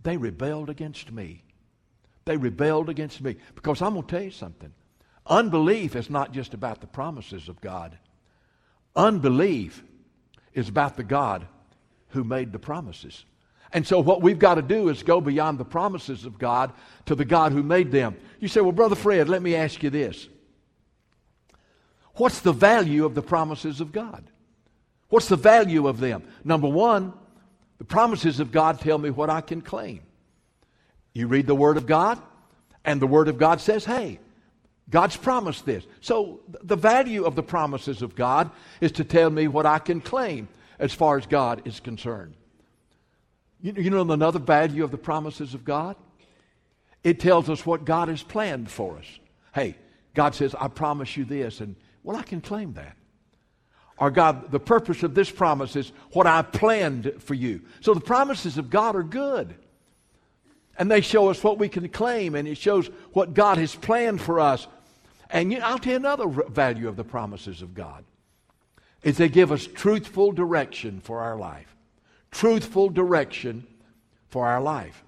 they 0.02 0.16
rebelled 0.16 0.70
against 0.70 1.12
me. 1.12 1.42
They 2.24 2.38
rebelled 2.38 2.88
against 2.88 3.20
me. 3.20 3.36
Because 3.54 3.82
I'm 3.82 3.92
going 3.92 4.06
to 4.06 4.10
tell 4.10 4.24
you 4.24 4.30
something. 4.30 4.72
Unbelief 5.26 5.96
is 5.96 6.08
not 6.08 6.32
just 6.32 6.54
about 6.54 6.80
the 6.80 6.86
promises 6.86 7.48
of 7.48 7.60
God, 7.60 7.98
unbelief 8.96 9.82
is 10.54 10.68
about 10.68 10.96
the 10.96 11.04
God 11.04 11.46
who 12.08 12.24
made 12.24 12.52
the 12.52 12.58
promises. 12.58 13.24
And 13.72 13.84
so, 13.84 13.98
what 13.98 14.22
we've 14.22 14.38
got 14.38 14.54
to 14.54 14.62
do 14.62 14.88
is 14.88 15.02
go 15.02 15.20
beyond 15.20 15.58
the 15.58 15.64
promises 15.64 16.24
of 16.24 16.38
God 16.38 16.72
to 17.06 17.16
the 17.16 17.24
God 17.24 17.50
who 17.50 17.62
made 17.62 17.90
them. 17.90 18.16
You 18.38 18.46
say, 18.46 18.60
Well, 18.60 18.72
Brother 18.72 18.94
Fred, 18.94 19.28
let 19.28 19.42
me 19.42 19.56
ask 19.56 19.82
you 19.82 19.90
this. 19.90 20.28
What's 22.14 22.40
the 22.40 22.52
value 22.52 23.04
of 23.04 23.16
the 23.16 23.22
promises 23.22 23.80
of 23.80 23.90
God? 23.90 24.30
What's 25.08 25.28
the 25.28 25.36
value 25.36 25.88
of 25.88 25.98
them? 25.98 26.22
Number 26.44 26.68
one, 26.68 27.12
the 27.78 27.84
promises 27.84 28.40
of 28.40 28.52
God 28.52 28.80
tell 28.80 28.98
me 28.98 29.10
what 29.10 29.30
I 29.30 29.40
can 29.40 29.60
claim. 29.60 30.00
You 31.12 31.28
read 31.28 31.46
the 31.46 31.54
Word 31.54 31.76
of 31.76 31.86
God, 31.86 32.20
and 32.84 33.00
the 33.00 33.06
Word 33.06 33.28
of 33.28 33.38
God 33.38 33.60
says, 33.60 33.84
Hey, 33.84 34.20
God's 34.90 35.16
promised 35.16 35.64
this. 35.64 35.86
So, 36.00 36.40
the 36.62 36.76
value 36.76 37.24
of 37.24 37.36
the 37.36 37.42
promises 37.42 38.02
of 38.02 38.14
God 38.14 38.50
is 38.80 38.92
to 38.92 39.04
tell 39.04 39.30
me 39.30 39.48
what 39.48 39.66
I 39.66 39.78
can 39.78 40.00
claim 40.00 40.48
as 40.78 40.92
far 40.92 41.16
as 41.16 41.26
God 41.26 41.62
is 41.64 41.80
concerned. 41.80 42.34
You, 43.60 43.72
you 43.76 43.90
know 43.90 44.10
another 44.10 44.38
value 44.38 44.84
of 44.84 44.90
the 44.90 44.98
promises 44.98 45.54
of 45.54 45.64
God? 45.64 45.96
It 47.02 47.20
tells 47.20 47.48
us 47.48 47.64
what 47.64 47.84
God 47.84 48.08
has 48.08 48.22
planned 48.22 48.70
for 48.70 48.98
us. 48.98 49.06
Hey, 49.54 49.76
God 50.14 50.34
says, 50.34 50.54
I 50.58 50.68
promise 50.68 51.16
you 51.16 51.24
this, 51.24 51.60
and 51.60 51.76
well, 52.02 52.16
I 52.16 52.22
can 52.22 52.40
claim 52.40 52.74
that. 52.74 52.96
Or 53.98 54.10
God, 54.10 54.50
the 54.50 54.60
purpose 54.60 55.02
of 55.02 55.14
this 55.14 55.30
promise 55.30 55.76
is 55.76 55.92
what 56.12 56.26
I 56.26 56.42
planned 56.42 57.14
for 57.20 57.34
you. 57.34 57.62
So 57.80 57.94
the 57.94 58.00
promises 58.00 58.58
of 58.58 58.70
God 58.70 58.96
are 58.96 59.04
good. 59.04 59.54
And 60.76 60.90
they 60.90 61.00
show 61.00 61.28
us 61.28 61.42
what 61.44 61.58
we 61.58 61.68
can 61.68 61.88
claim, 61.88 62.34
and 62.34 62.48
it 62.48 62.56
shows 62.56 62.88
what 63.12 63.34
God 63.34 63.58
has 63.58 63.76
planned 63.76 64.20
for 64.20 64.40
us. 64.40 64.66
And 65.30 65.52
you 65.52 65.60
I'll 65.60 65.78
tell 65.78 65.92
you 65.92 65.96
another 65.96 66.26
value 66.26 66.88
of 66.88 66.96
the 66.96 67.04
promises 67.04 67.62
of 67.62 67.74
God 67.74 68.04
is 69.04 69.16
they 69.16 69.28
give 69.28 69.52
us 69.52 69.66
truthful 69.66 70.32
direction 70.32 71.00
for 71.00 71.20
our 71.20 71.36
life. 71.36 71.76
Truthful 72.32 72.88
direction 72.88 73.66
for 74.28 74.46
our 74.46 74.60
life. 74.60 75.04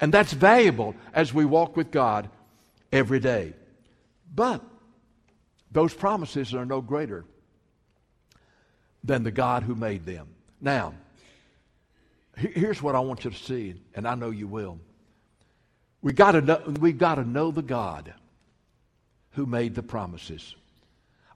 And 0.00 0.12
that's 0.12 0.32
valuable 0.32 0.94
as 1.14 1.32
we 1.32 1.44
walk 1.44 1.76
with 1.76 1.90
God 1.90 2.28
every 2.92 3.20
day. 3.20 3.54
But 4.34 4.62
those 5.72 5.94
promises 5.94 6.52
are 6.52 6.66
no 6.66 6.80
greater 6.80 7.24
than 9.04 9.22
the 9.22 9.30
God 9.30 9.62
who 9.62 9.74
made 9.74 10.04
them. 10.04 10.28
Now, 10.60 10.94
here's 12.36 12.82
what 12.82 12.94
I 12.94 13.00
want 13.00 13.24
you 13.24 13.30
to 13.30 13.36
see, 13.36 13.74
and 13.94 14.06
I 14.06 14.14
know 14.14 14.30
you 14.30 14.46
will. 14.46 14.78
We 16.02 16.12
got 16.12 16.32
to 16.32 16.40
know, 16.40 16.62
we 16.80 16.92
got 16.92 17.16
to 17.16 17.24
know 17.24 17.50
the 17.50 17.62
God 17.62 18.12
who 19.32 19.46
made 19.46 19.74
the 19.74 19.82
promises. 19.82 20.54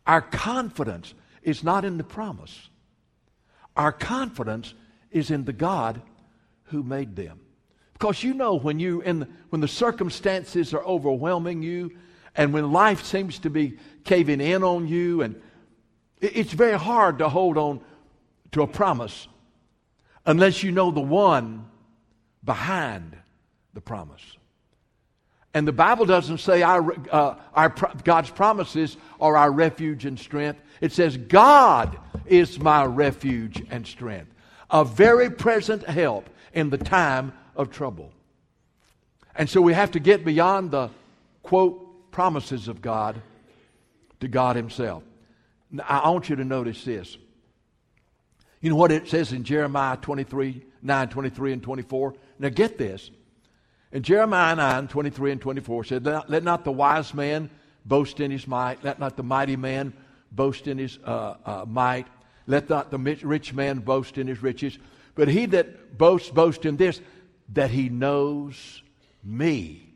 Our 0.07 0.21
confidence 0.21 1.14
is 1.42 1.64
not 1.64 1.85
in 1.85 1.99
the 1.99 2.04
promise. 2.04 2.69
Our 3.76 3.92
confidence 3.92 4.75
is 5.11 5.31
in 5.31 5.45
the 5.45 5.52
God 5.52 6.02
who 6.64 6.83
made 6.83 7.16
them. 7.16 7.40
Because 7.92 8.23
you 8.23 8.35
know 8.35 8.57
when 8.57 8.81
you 8.81 9.00
in 9.02 9.21
the, 9.21 9.28
when 9.50 9.61
the 9.61 9.69
circumstances 9.69 10.75
are 10.75 10.83
overwhelming 10.85 11.62
you 11.62 11.97
and 12.35 12.52
when 12.52 12.73
life 12.73 13.04
seems 13.04 13.38
to 13.40 13.50
be 13.50 13.78
caving 14.04 14.40
in 14.40 14.64
on 14.64 14.88
you 14.88 15.23
and 15.23 15.40
it's 16.22 16.52
very 16.52 16.78
hard 16.78 17.18
to 17.18 17.28
hold 17.28 17.58
on 17.58 17.80
to 18.52 18.62
a 18.62 18.66
promise 18.66 19.26
unless 20.24 20.62
you 20.62 20.70
know 20.70 20.90
the 20.90 21.00
one 21.00 21.66
behind 22.44 23.16
the 23.74 23.80
promise. 23.80 24.22
And 25.54 25.68
the 25.68 25.72
Bible 25.72 26.06
doesn't 26.06 26.38
say 26.38 26.62
our, 26.62 26.94
uh, 27.10 27.34
our, 27.54 27.68
God's 28.04 28.30
promises 28.30 28.96
are 29.20 29.36
our 29.36 29.50
refuge 29.50 30.06
and 30.06 30.18
strength. 30.18 30.60
It 30.80 30.92
says, 30.92 31.16
God 31.16 31.98
is 32.24 32.58
my 32.58 32.84
refuge 32.84 33.62
and 33.70 33.86
strength, 33.86 34.32
a 34.70 34.84
very 34.84 35.28
present 35.28 35.84
help 35.84 36.30
in 36.54 36.70
the 36.70 36.78
time 36.78 37.32
of 37.54 37.70
trouble. 37.70 38.12
And 39.34 39.48
so 39.48 39.60
we 39.60 39.74
have 39.74 39.90
to 39.92 40.00
get 40.00 40.24
beyond 40.24 40.70
the 40.70 40.90
quote 41.42 42.10
promises 42.12 42.68
of 42.68 42.80
God 42.80 43.20
to 44.20 44.28
God 44.28 44.56
Himself. 44.56 45.02
I 45.80 46.10
want 46.10 46.28
you 46.28 46.36
to 46.36 46.44
notice 46.44 46.84
this. 46.84 47.16
You 48.60 48.70
know 48.70 48.76
what 48.76 48.92
it 48.92 49.08
says 49.08 49.32
in 49.32 49.42
Jeremiah 49.42 49.96
23, 49.96 50.64
9, 50.82 51.08
23, 51.08 51.52
and 51.52 51.62
24? 51.62 52.14
Now 52.38 52.48
get 52.48 52.78
this. 52.78 53.10
In 53.90 54.02
Jeremiah 54.02 54.56
9, 54.56 54.88
23 54.88 55.32
and 55.32 55.40
24 55.40 55.84
said, 55.84 56.04
Let 56.04 56.12
not, 56.12 56.30
let 56.30 56.44
not 56.44 56.64
the 56.64 56.72
wise 56.72 57.12
man 57.12 57.50
boast 57.84 58.20
in 58.20 58.30
his 58.30 58.46
might, 58.46 58.82
let 58.84 58.98
not 58.98 59.16
the 59.16 59.22
mighty 59.22 59.56
man 59.56 59.92
boast 60.30 60.66
in 60.66 60.78
his 60.78 60.98
uh, 61.04 61.34
uh, 61.44 61.64
might, 61.68 62.06
Let 62.46 62.70
not 62.70 62.90
the 62.90 62.98
rich 62.98 63.52
man 63.52 63.80
boast 63.80 64.16
in 64.16 64.26
his 64.26 64.42
riches, 64.42 64.78
but 65.14 65.28
he 65.28 65.46
that 65.46 65.98
boasts, 65.98 66.30
boast 66.30 66.64
in 66.64 66.76
this, 66.76 67.00
that 67.52 67.70
he 67.70 67.88
knows 67.88 68.82
me. 69.22 69.92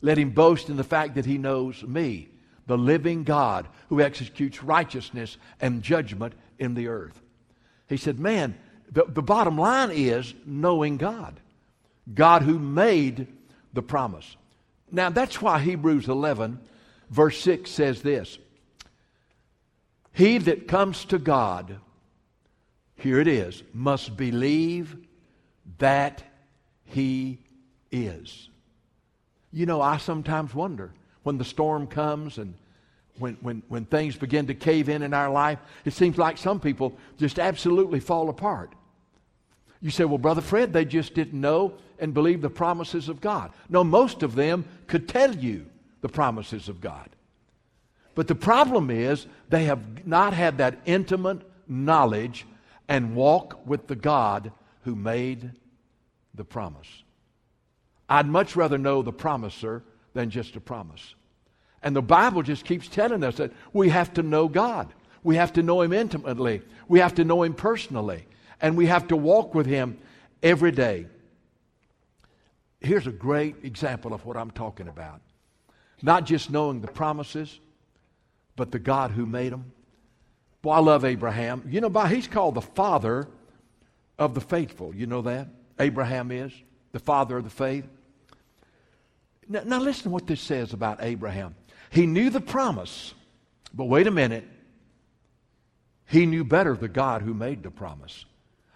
Let 0.00 0.18
him 0.18 0.30
boast 0.30 0.68
in 0.68 0.76
the 0.76 0.84
fact 0.84 1.14
that 1.14 1.24
he 1.24 1.38
knows 1.38 1.82
me, 1.82 2.28
the 2.66 2.78
living 2.78 3.24
God 3.24 3.68
who 3.88 4.00
executes 4.00 4.62
righteousness 4.62 5.36
and 5.60 5.82
judgment 5.82 6.34
in 6.58 6.74
the 6.74 6.88
earth. 6.88 7.20
He 7.88 7.96
said, 7.96 8.18
Man, 8.18 8.56
the, 8.90 9.04
the 9.04 9.22
bottom 9.22 9.58
line 9.58 9.90
is 9.90 10.34
knowing 10.46 10.96
God, 10.96 11.40
God 12.12 12.42
who 12.42 12.58
made 12.58 13.26
the 13.72 13.82
promise. 13.82 14.36
Now, 14.90 15.10
that's 15.10 15.42
why 15.42 15.58
Hebrews 15.58 16.08
11, 16.08 16.60
verse 17.10 17.40
6 17.40 17.70
says 17.70 18.02
this 18.02 18.38
He 20.12 20.38
that 20.38 20.68
comes 20.68 21.04
to 21.06 21.18
God, 21.18 21.78
here 22.96 23.20
it 23.20 23.28
is, 23.28 23.62
must 23.72 24.16
believe 24.16 24.96
that 25.78 26.22
He 26.84 27.38
is. 27.90 28.48
You 29.52 29.66
know, 29.66 29.80
I 29.80 29.98
sometimes 29.98 30.54
wonder 30.54 30.92
when 31.24 31.38
the 31.38 31.44
storm 31.44 31.88
comes 31.88 32.38
and 32.38 32.54
when, 33.18 33.34
when, 33.40 33.62
when 33.68 33.84
things 33.84 34.16
begin 34.16 34.46
to 34.46 34.54
cave 34.54 34.88
in 34.88 35.02
in 35.02 35.12
our 35.12 35.30
life, 35.30 35.58
it 35.84 35.92
seems 35.92 36.18
like 36.18 36.38
some 36.38 36.60
people 36.60 36.96
just 37.18 37.38
absolutely 37.38 38.00
fall 38.00 38.28
apart. 38.28 38.72
You 39.80 39.90
say, 39.90 40.04
well, 40.04 40.18
Brother 40.18 40.40
Fred, 40.40 40.72
they 40.72 40.84
just 40.84 41.14
didn't 41.14 41.38
know 41.38 41.74
and 41.98 42.14
believe 42.14 42.40
the 42.40 42.50
promises 42.50 43.08
of 43.08 43.20
God. 43.20 43.52
No, 43.68 43.84
most 43.84 44.22
of 44.22 44.34
them 44.34 44.64
could 44.86 45.08
tell 45.08 45.34
you 45.34 45.66
the 46.00 46.08
promises 46.08 46.68
of 46.68 46.80
God. 46.80 47.10
But 48.14 48.28
the 48.28 48.34
problem 48.34 48.90
is 48.90 49.26
they 49.48 49.64
have 49.64 50.06
not 50.06 50.32
had 50.32 50.58
that 50.58 50.78
intimate 50.86 51.42
knowledge 51.68 52.46
and 52.88 53.14
walk 53.14 53.66
with 53.66 53.86
the 53.86 53.96
God 53.96 54.52
who 54.82 54.94
made 54.94 55.52
the 56.34 56.44
promise. 56.44 56.88
I'd 58.08 58.26
much 58.26 58.56
rather 58.56 58.78
know 58.78 59.02
the 59.02 59.12
promiser 59.12 59.82
than 60.14 60.30
just 60.30 60.56
a 60.56 60.60
promise. 60.60 61.14
And 61.82 61.94
the 61.94 62.02
Bible 62.02 62.42
just 62.42 62.64
keeps 62.64 62.88
telling 62.88 63.22
us 63.22 63.36
that 63.36 63.52
we 63.72 63.90
have 63.90 64.14
to 64.14 64.22
know 64.22 64.48
God. 64.48 64.92
We 65.22 65.36
have 65.36 65.52
to 65.54 65.62
know 65.62 65.82
Him 65.82 65.92
intimately. 65.92 66.62
We 66.88 67.00
have 67.00 67.14
to 67.16 67.24
know 67.24 67.42
Him 67.42 67.54
personally. 67.54 68.26
And 68.60 68.76
we 68.76 68.86
have 68.86 69.08
to 69.08 69.16
walk 69.16 69.54
with 69.54 69.66
Him 69.66 69.98
every 70.42 70.70
day. 70.70 71.06
Here's 72.80 73.06
a 73.06 73.12
great 73.12 73.56
example 73.62 74.14
of 74.14 74.24
what 74.24 74.36
I'm 74.36 74.50
talking 74.50 74.88
about. 74.88 75.20
Not 76.02 76.24
just 76.24 76.50
knowing 76.50 76.80
the 76.80 76.88
promises, 76.88 77.60
but 78.56 78.70
the 78.70 78.78
God 78.78 79.10
who 79.10 79.26
made 79.26 79.52
them. 79.52 79.72
Boy, 80.62 80.72
I 80.72 80.78
love 80.78 81.04
Abraham. 81.04 81.66
You 81.68 81.80
know, 81.80 81.90
by 81.90 82.08
he's 82.08 82.28
called 82.28 82.54
the 82.54 82.62
father 82.62 83.28
of 84.18 84.34
the 84.34 84.40
faithful. 84.40 84.94
You 84.94 85.06
know 85.06 85.22
that? 85.22 85.48
Abraham 85.78 86.30
is 86.30 86.52
the 86.92 87.00
father 87.00 87.38
of 87.38 87.44
the 87.44 87.50
faith. 87.50 87.86
Now, 89.48 89.62
now 89.64 89.80
listen 89.80 90.04
to 90.04 90.10
what 90.10 90.26
this 90.26 90.40
says 90.40 90.72
about 90.72 90.98
Abraham. 91.02 91.54
He 91.90 92.06
knew 92.06 92.30
the 92.30 92.40
promise, 92.40 93.14
but 93.72 93.84
wait 93.84 94.06
a 94.06 94.10
minute. 94.10 94.44
He 96.06 96.26
knew 96.26 96.44
better 96.44 96.76
the 96.76 96.88
God 96.88 97.22
who 97.22 97.34
made 97.34 97.62
the 97.62 97.70
promise. 97.70 98.24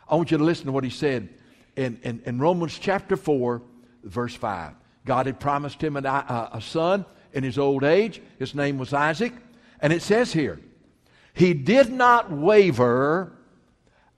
I 0.08 0.16
want 0.16 0.30
you 0.30 0.38
to 0.38 0.44
listen 0.44 0.66
to 0.66 0.72
what 0.72 0.84
he 0.84 0.90
said 0.90 1.28
in, 1.76 1.98
in, 2.02 2.22
in 2.24 2.38
Romans 2.38 2.78
chapter 2.78 3.16
4, 3.16 3.62
verse 4.04 4.34
5. 4.34 4.72
God 5.04 5.26
had 5.26 5.38
promised 5.40 5.82
him 5.82 5.96
a, 5.96 6.00
uh, 6.00 6.50
a 6.52 6.60
son 6.60 7.04
in 7.32 7.44
his 7.44 7.58
old 7.58 7.84
age. 7.84 8.20
His 8.38 8.54
name 8.54 8.78
was 8.78 8.92
Isaac. 8.92 9.32
And 9.80 9.92
it 9.92 10.02
says 10.02 10.32
here, 10.32 10.60
he 11.34 11.54
did 11.54 11.92
not 11.92 12.32
waver 12.32 13.32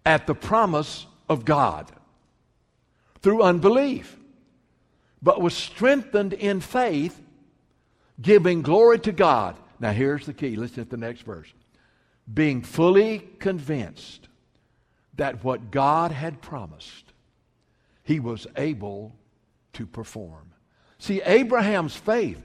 at 0.07 0.26
the 0.26 0.35
promise 0.35 1.07
of 1.28 1.45
God 1.45 1.90
through 3.21 3.42
unbelief, 3.42 4.16
but 5.22 5.40
was 5.40 5.54
strengthened 5.54 6.32
in 6.32 6.60
faith 6.60 7.21
giving 8.21 8.62
glory 8.62 8.99
to 9.00 9.12
God. 9.12 9.56
Now, 9.78 9.92
here's 9.92 10.26
the 10.26 10.34
key. 10.34 10.56
Listen 10.56 10.84
to 10.84 10.90
the 10.90 10.97
next 10.97 11.23
verse. 11.23 11.52
Being 12.32 12.62
fully 12.62 13.28
convinced 13.38 14.28
that 15.14 15.42
what 15.42 15.71
God 15.71 16.12
had 16.12 16.40
promised, 16.40 17.12
he 18.02 18.21
was 18.21 18.47
able 18.56 19.16
to 19.75 19.86
perform. 19.86 20.52
See, 20.99 21.23
Abraham's 21.23 21.97
faith 21.97 22.40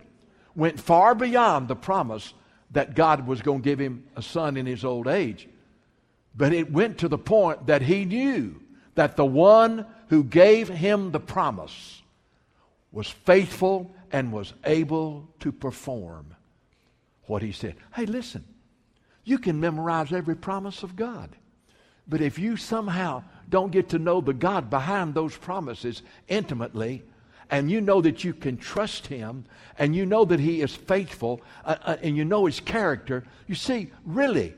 went 0.56 0.80
far 0.80 1.13
beyond 1.13 1.67
the 1.67 1.76
promise 1.76 2.34
that 2.71 2.95
God 2.95 3.28
was 3.28 3.41
going 3.41 3.62
to 3.62 3.69
give 3.69 3.80
him 3.80 4.06
a 4.15 4.21
son 4.21 4.58
in 4.58 4.65
his 4.65 4.84
old 4.84 5.08
age. 5.08 5.47
But 6.36 6.54
it 6.54 6.71
went 6.71 6.97
to 7.00 7.08
the 7.08 7.17
point 7.17 7.67
that 7.67 7.82
he 7.82 8.06
knew 8.06 8.62
that 8.95 9.15
the 9.15 9.26
one 9.26 9.86
who 10.10 10.23
gave 10.23 10.69
him 10.69 11.12
the 11.12 11.19
promise 11.19 12.02
was 12.95 13.10
faithful 13.10 13.93
and 14.10 14.31
was 14.31 14.53
able 14.63 15.27
to 15.41 15.51
perform 15.51 16.34
what 17.25 17.41
he 17.41 17.51
said. 17.51 17.75
Hey, 17.93 18.05
listen, 18.05 18.45
you 19.25 19.38
can 19.38 19.60
memorize 19.60 20.13
every 20.13 20.36
promise 20.36 20.81
of 20.81 20.95
God. 20.95 21.36
But 22.08 22.21
if 22.21 22.39
you 22.39 22.55
somehow 22.55 23.23
don't 23.49 23.71
get 23.71 23.89
to 23.89 23.99
know 23.99 24.21
the 24.21 24.34
God 24.34 24.69
behind 24.69 25.13
those 25.13 25.36
promises 25.36 26.03
intimately, 26.29 27.03
and 27.49 27.69
you 27.69 27.81
know 27.81 27.99
that 27.99 28.23
you 28.23 28.34
can 28.34 28.55
trust 28.55 29.08
Him, 29.08 29.43
and 29.77 29.93
you 29.93 30.05
know 30.05 30.23
that 30.23 30.39
He 30.39 30.62
is 30.62 30.73
faithful, 30.73 31.41
uh, 31.65 31.75
uh, 31.84 31.97
and 32.01 32.15
you 32.15 32.23
know 32.23 32.45
His 32.45 32.62
character, 32.62 33.25
you 33.45 33.55
see, 33.55 33.91
really, 34.05 34.53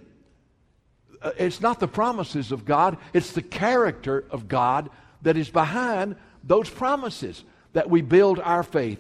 uh, 1.24 1.32
it's 1.40 1.60
not 1.60 1.80
the 1.80 1.88
promises 1.88 2.52
of 2.52 2.66
God, 2.66 2.98
it's 3.14 3.32
the 3.32 3.42
character 3.42 4.26
of 4.30 4.48
God 4.48 4.92
that 5.24 5.38
is 5.38 5.50
behind 5.50 6.16
those 6.44 6.70
promises 6.70 7.44
that 7.78 7.92
we 7.92 8.02
build 8.02 8.40
our 8.40 8.64
faith 8.64 9.00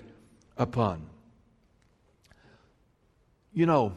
upon. 0.56 1.02
You 3.52 3.66
know, 3.66 3.94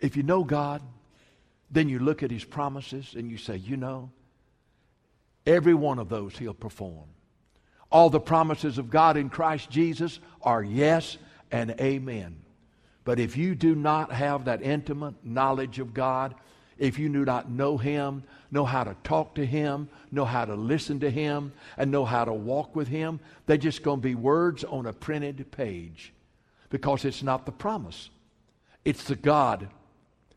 if 0.00 0.18
you 0.18 0.22
know 0.22 0.44
God, 0.44 0.82
then 1.70 1.88
you 1.88 1.98
look 1.98 2.22
at 2.22 2.30
His 2.30 2.44
promises 2.44 3.14
and 3.16 3.30
you 3.30 3.38
say, 3.38 3.56
you 3.56 3.78
know, 3.78 4.10
every 5.46 5.72
one 5.72 5.98
of 5.98 6.10
those 6.10 6.36
He'll 6.36 6.52
perform. 6.52 7.06
All 7.90 8.10
the 8.10 8.20
promises 8.20 8.76
of 8.76 8.90
God 8.90 9.16
in 9.16 9.30
Christ 9.30 9.70
Jesus 9.70 10.20
are 10.42 10.62
yes 10.62 11.16
and 11.50 11.70
amen. 11.80 12.36
But 13.04 13.18
if 13.18 13.34
you 13.34 13.54
do 13.54 13.74
not 13.74 14.12
have 14.12 14.44
that 14.44 14.60
intimate 14.60 15.14
knowledge 15.24 15.78
of 15.78 15.94
God, 15.94 16.34
if 16.78 16.98
you 16.98 17.08
do 17.08 17.24
not 17.24 17.50
know 17.50 17.78
Him, 17.78 18.24
know 18.50 18.64
how 18.64 18.84
to 18.84 18.96
talk 19.04 19.34
to 19.36 19.46
Him, 19.46 19.88
know 20.10 20.24
how 20.24 20.44
to 20.44 20.54
listen 20.54 21.00
to 21.00 21.10
Him, 21.10 21.52
and 21.76 21.90
know 21.90 22.04
how 22.04 22.24
to 22.24 22.32
walk 22.32 22.74
with 22.74 22.88
Him, 22.88 23.20
they're 23.46 23.56
just 23.56 23.82
going 23.82 24.00
to 24.00 24.02
be 24.02 24.14
words 24.14 24.64
on 24.64 24.86
a 24.86 24.92
printed 24.92 25.50
page 25.50 26.12
because 26.70 27.04
it's 27.04 27.22
not 27.22 27.46
the 27.46 27.52
promise. 27.52 28.10
It's 28.84 29.04
the 29.04 29.16
God 29.16 29.68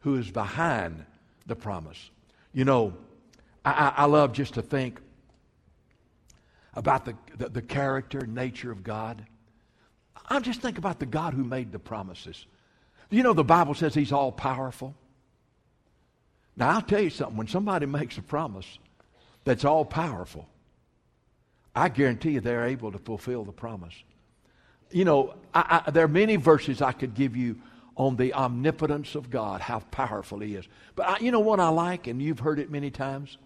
who 0.02 0.16
is 0.16 0.30
behind 0.32 1.06
the 1.48 1.56
promise. 1.56 2.10
You 2.54 2.66
know, 2.66 2.94
I, 3.66 3.94
I 3.98 4.06
love 4.06 4.34
just 4.34 4.54
to 4.54 4.62
think 4.62 5.02
about 6.76 7.06
the, 7.06 7.16
the, 7.38 7.50
the 7.50 7.62
character 7.62 8.26
nature 8.26 8.72
of 8.72 8.84
God. 8.84 9.26
I 10.30 10.40
just 10.40 10.62
think 10.62 10.78
about 10.78 11.00
the 11.00 11.06
God 11.06 11.34
who 11.34 11.44
made 11.44 11.72
the 11.72 11.80
promises. 11.80 12.46
You 13.10 13.24
know, 13.24 13.34
the 13.34 13.44
Bible 13.44 13.74
says 13.74 13.94
He's 13.94 14.12
all 14.12 14.32
powerful. 14.32 14.96
Now, 16.58 16.72
I'll 16.72 16.82
tell 16.82 17.02
you 17.02 17.12
something. 17.12 17.38
When 17.38 17.48
somebody 17.48 17.86
makes 17.86 18.18
a 18.18 18.22
promise 18.24 18.80
that's 19.44 19.64
all 19.64 19.86
powerful, 19.86 20.50
I 21.76 21.90
guarantee 21.90 22.32
you 22.32 22.42
they're 22.42 22.66
able 22.66 22.92
to 22.92 22.98
fulfill 22.98 23.44
the 23.44 23.52
promise. 23.52 23.94
You 24.92 25.06
know, 25.06 25.36
I, 25.54 25.84
I, 25.86 25.92
there 25.92 26.06
are 26.06 26.10
many 26.10 26.36
verses 26.36 26.82
I 26.82 26.92
could 26.92 27.14
give 27.14 27.38
you 27.38 27.58
on 27.96 28.16
the 28.16 28.34
omnipotence 28.34 29.16
of 29.16 29.30
God, 29.30 29.62
how 29.62 29.80
powerful 29.92 30.40
He 30.40 30.56
is. 30.56 30.68
But 30.96 31.08
I, 31.08 31.18
you 31.20 31.32
know 31.32 31.40
what 31.40 31.60
I 31.60 31.70
like, 31.70 32.08
and 32.08 32.22
you've 32.22 32.40
heard 32.40 32.60
it 32.60 32.72
many 32.72 32.90
times? 32.90 33.38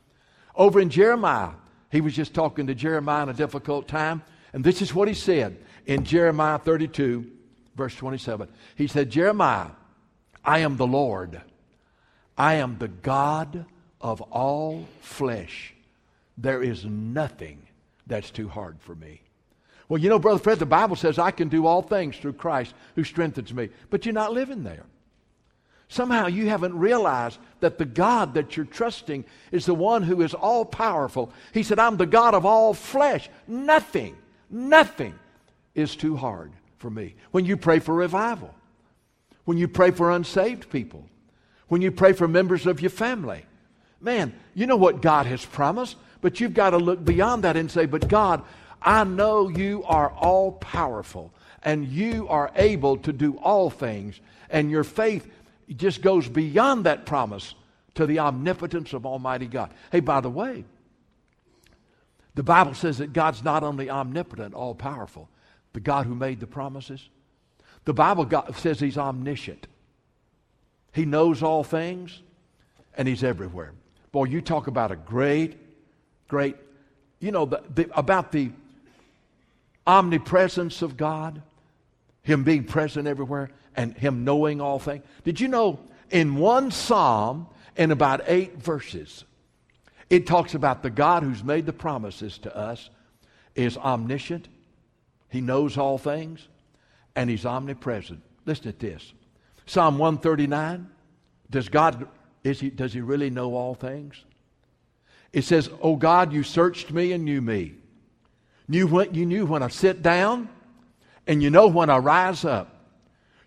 Over 0.56 0.80
in 0.80 0.90
Jeremiah, 0.90 1.52
he 1.92 2.00
was 2.00 2.16
just 2.16 2.34
talking 2.34 2.68
to 2.68 2.76
Jeremiah 2.76 3.24
in 3.24 3.30
a 3.30 3.34
difficult 3.34 3.88
time, 3.88 4.24
and 4.54 4.64
this 4.64 4.82
is 4.82 4.94
what 4.94 5.08
he 5.08 5.14
said 5.14 5.58
in 5.86 6.04
Jeremiah 6.04 6.60
32, 6.60 7.30
verse 7.76 7.96
27. 7.96 8.50
He 8.76 8.88
said, 8.88 9.10
Jeremiah, 9.10 9.72
I 10.44 10.60
am 10.60 10.76
the 10.76 10.88
Lord 10.88 11.42
I 12.38 12.56
am 12.56 12.78
the 12.78 12.88
God 12.88 13.66
of 14.00 14.22
all 14.22 14.88
flesh. 15.02 15.74
There 16.38 16.64
is 16.64 16.86
nothing 16.86 17.62
that's 18.08 18.32
too 18.32 18.48
hard 18.48 18.78
for 18.80 18.96
me. 18.96 19.22
Well, 19.88 20.00
you 20.00 20.10
know, 20.10 20.20
Brother 20.20 20.40
Fred, 20.40 20.60
the 20.60 20.66
Bible 20.66 20.96
says 20.96 21.20
I 21.20 21.32
can 21.32 21.50
do 21.50 21.66
all 21.66 21.82
things 21.82 22.18
through 22.18 22.34
Christ 22.34 22.74
who 22.96 23.04
strengthens 23.04 23.54
me, 23.54 23.70
but 23.90 24.06
you're 24.06 24.14
not 24.14 24.34
living 24.34 24.64
there. 24.64 24.86
Somehow 25.90 26.28
you 26.28 26.48
haven't 26.48 26.78
realized 26.78 27.38
that 27.60 27.78
the 27.78 27.84
God 27.84 28.36
that 28.36 28.56
you're 28.56 28.66
trusting 28.66 29.26
is 29.52 29.66
the 29.66 29.76
one 29.76 30.04
who 30.04 30.22
is 30.22 30.34
all 30.34 30.64
powerful. 30.64 31.34
He 31.54 31.64
said, 31.64 31.80
I'm 31.80 31.98
the 31.98 32.06
God 32.06 32.34
of 32.34 32.46
all 32.46 32.74
flesh. 32.74 33.30
Nothing, 33.46 34.16
nothing 34.50 35.14
is 35.76 35.98
too 35.98 36.16
hard 36.16 36.54
for 36.78 36.90
me. 36.90 37.16
When 37.32 37.44
you 37.44 37.58
pray 37.58 37.80
for 37.80 37.94
revival, 37.94 38.56
when 39.44 39.58
you 39.58 39.68
pray 39.68 39.92
for 39.92 40.12
unsaved 40.12 40.70
people, 40.70 41.06
when 41.72 41.82
you 41.82 41.90
pray 41.90 42.12
for 42.12 42.28
members 42.28 42.68
of 42.68 42.82
your 42.82 42.90
family. 42.90 43.46
Man, 44.02 44.34
you 44.54 44.68
know 44.68 44.76
what 44.76 45.02
God 45.02 45.26
has 45.26 45.46
promised, 45.46 45.96
but 46.20 46.38
you've 46.38 46.54
got 46.54 46.72
to 46.72 46.78
look 46.78 47.06
beyond 47.06 47.46
that 47.46 47.56
and 47.56 47.72
say, 47.72 47.86
But 47.86 48.10
God, 48.10 48.44
I 48.82 49.06
know 49.06 49.48
you 49.48 49.82
are 49.86 50.10
all 50.10 50.52
powerful 50.52 51.34
and 51.64 51.88
you 51.88 52.28
are 52.28 52.52
able 52.58 52.98
to 52.98 53.14
do 53.14 53.38
all 53.38 53.70
things, 53.70 54.20
and 54.50 54.70
your 54.70 54.84
faith 54.84 55.26
just 55.74 56.02
goes 56.02 56.28
beyond 56.28 56.88
that 56.88 57.06
promise 57.06 57.56
to 57.96 58.06
the 58.06 58.20
omnipotence 58.20 58.92
of 58.92 59.06
Almighty 59.06 59.48
God. 59.48 59.74
Hey, 59.94 60.02
by 60.02 60.20
the 60.20 60.30
way, 60.30 60.66
the 62.36 62.44
Bible 62.44 62.74
says 62.74 62.98
that 62.98 63.14
God's 63.14 63.46
not 63.46 63.64
only 63.64 63.90
omnipotent, 63.90 64.54
all 64.54 64.76
powerful, 64.76 65.30
the 65.72 65.80
God 65.80 66.06
who 66.06 66.16
made 66.16 66.42
the 66.42 66.48
promises. 66.48 67.08
The 67.86 67.94
Bible 67.94 68.30
says 68.58 68.82
He's 68.82 68.98
omniscient. 68.98 69.68
He 70.94 71.06
knows 71.06 71.42
all 71.42 71.64
things 71.64 72.22
and 72.96 73.08
He's 73.08 73.24
everywhere. 73.24 73.74
Boy, 74.12 74.26
you 74.26 74.42
talk 74.42 74.68
about 74.68 74.92
a 74.92 74.96
great, 74.96 75.58
great, 76.28 76.56
you 77.20 77.32
know, 77.32 77.46
the, 77.46 77.64
the, 77.74 77.90
about 77.98 78.32
the 78.32 78.52
omnipresence 79.88 80.82
of 80.82 80.98
God, 80.98 81.42
Him 82.24 82.44
being 82.44 82.66
present 82.66 83.08
everywhere, 83.08 83.50
and 83.76 83.96
Him 83.96 84.26
knowing 84.26 84.60
all 84.60 84.80
things. 84.80 85.04
Did 85.24 85.40
you 85.40 85.48
know 85.48 85.80
in 86.10 86.36
one 86.36 86.72
psalm, 86.72 87.48
in 87.78 87.92
about 87.92 88.22
eight 88.28 88.58
verses, 88.58 89.24
it 90.10 90.28
talks 90.28 90.56
about 90.56 90.84
the 90.84 90.90
God 90.90 91.24
who's 91.24 91.44
made 91.44 91.66
the 91.66 91.74
promises 91.74 92.38
to 92.40 92.56
us 92.56 92.90
is 93.56 93.78
omniscient, 93.78 94.50
He 95.30 95.40
knows 95.40 95.78
all 95.78 95.98
things, 95.98 96.48
and 97.16 97.30
He's 97.30 97.46
omnipresent. 97.46 98.22
Listen 98.46 98.74
to 98.74 98.78
this 98.78 99.14
Psalm 99.66 99.98
139. 99.98 100.90
Does 101.50 101.70
God, 101.70 102.08
is 102.44 102.60
he, 102.60 102.70
does 102.70 102.94
He 102.94 103.02
really 103.02 103.30
know 103.30 103.56
all 103.56 103.76
things? 103.76 104.24
It 105.34 105.44
says, 105.44 105.70
Oh 105.82 105.96
God, 105.96 106.34
you 106.34 106.44
searched 106.44 106.92
me 106.92 107.12
and 107.12 107.24
knew 107.24 107.42
me. 107.42 107.76
Knew 108.68 108.88
what 108.88 109.16
you 109.16 109.26
knew 109.26 109.46
when 109.46 109.64
I 109.64 109.68
sit 109.68 110.02
down, 110.02 110.50
and 111.28 111.44
you 111.44 111.50
know 111.50 111.68
when 111.68 111.90
I 111.90 111.98
rise 111.98 112.46
up. 112.46 112.86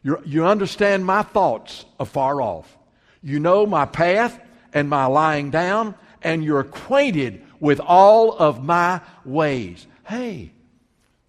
you 0.02 0.20
you 0.24 0.46
understand 0.46 1.06
my 1.06 1.22
thoughts 1.22 1.84
afar 1.98 2.42
off. 2.42 2.76
You 3.22 3.40
know 3.40 3.64
my 3.64 3.86
path 3.86 4.38
and 4.74 4.88
my 4.88 5.06
lying 5.06 5.50
down, 5.50 5.94
and 6.22 6.44
you're 6.44 6.60
acquainted 6.60 7.42
with 7.58 7.80
all 7.80 8.36
of 8.36 8.62
my 8.62 9.00
ways. 9.24 9.86
Hey, 10.06 10.52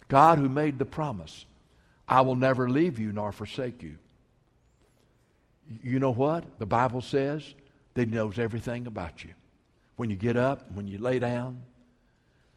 God 0.08 0.38
who 0.38 0.48
made 0.48 0.78
the 0.78 0.84
promise, 0.84 1.46
I 2.06 2.20
will 2.20 2.36
never 2.36 2.68
leave 2.68 2.98
you 2.98 3.12
nor 3.12 3.32
forsake 3.32 3.82
you. 3.82 3.96
You 5.82 5.98
know 5.98 6.12
what? 6.12 6.44
The 6.58 6.66
Bible 6.66 7.00
says 7.00 7.54
that 7.94 8.08
He 8.08 8.14
knows 8.14 8.38
everything 8.38 8.86
about 8.86 9.24
you. 9.24 9.30
When 9.96 10.10
you 10.10 10.16
get 10.16 10.36
up, 10.36 10.70
when 10.72 10.86
you 10.86 10.98
lay 10.98 11.18
down, 11.18 11.62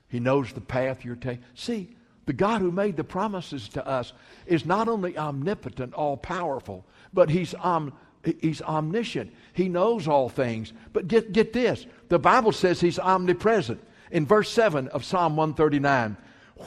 He 0.08 0.20
knows 0.20 0.52
the 0.52 0.62
path 0.62 1.06
you're 1.06 1.16
taking. 1.16 1.44
See, 1.56 1.96
the 2.26 2.34
God 2.34 2.62
who 2.62 2.72
made 2.72 2.96
the 2.96 3.04
promises 3.04 3.70
to 3.70 3.88
us 3.88 4.14
is 4.46 4.66
not 4.66 4.88
only 4.88 5.18
omnipotent, 5.18 5.94
all 5.94 6.18
powerful, 6.18 6.86
but 7.14 7.30
He's 7.30 7.56
om- 7.56 7.94
He's 8.42 8.62
omniscient. 8.62 9.34
He 9.54 9.70
knows 9.70 10.08
all 10.08 10.30
things. 10.30 10.74
But 10.94 11.08
get, 11.08 11.32
get 11.32 11.54
this 11.54 11.86
the 12.10 12.20
Bible 12.20 12.52
says 12.52 12.82
He's 12.82 13.00
omnipresent. 13.00 13.82
In 14.12 14.26
verse 14.26 14.50
7 14.50 14.88
of 14.90 15.06
Psalm 15.06 15.36
139, 15.36 16.18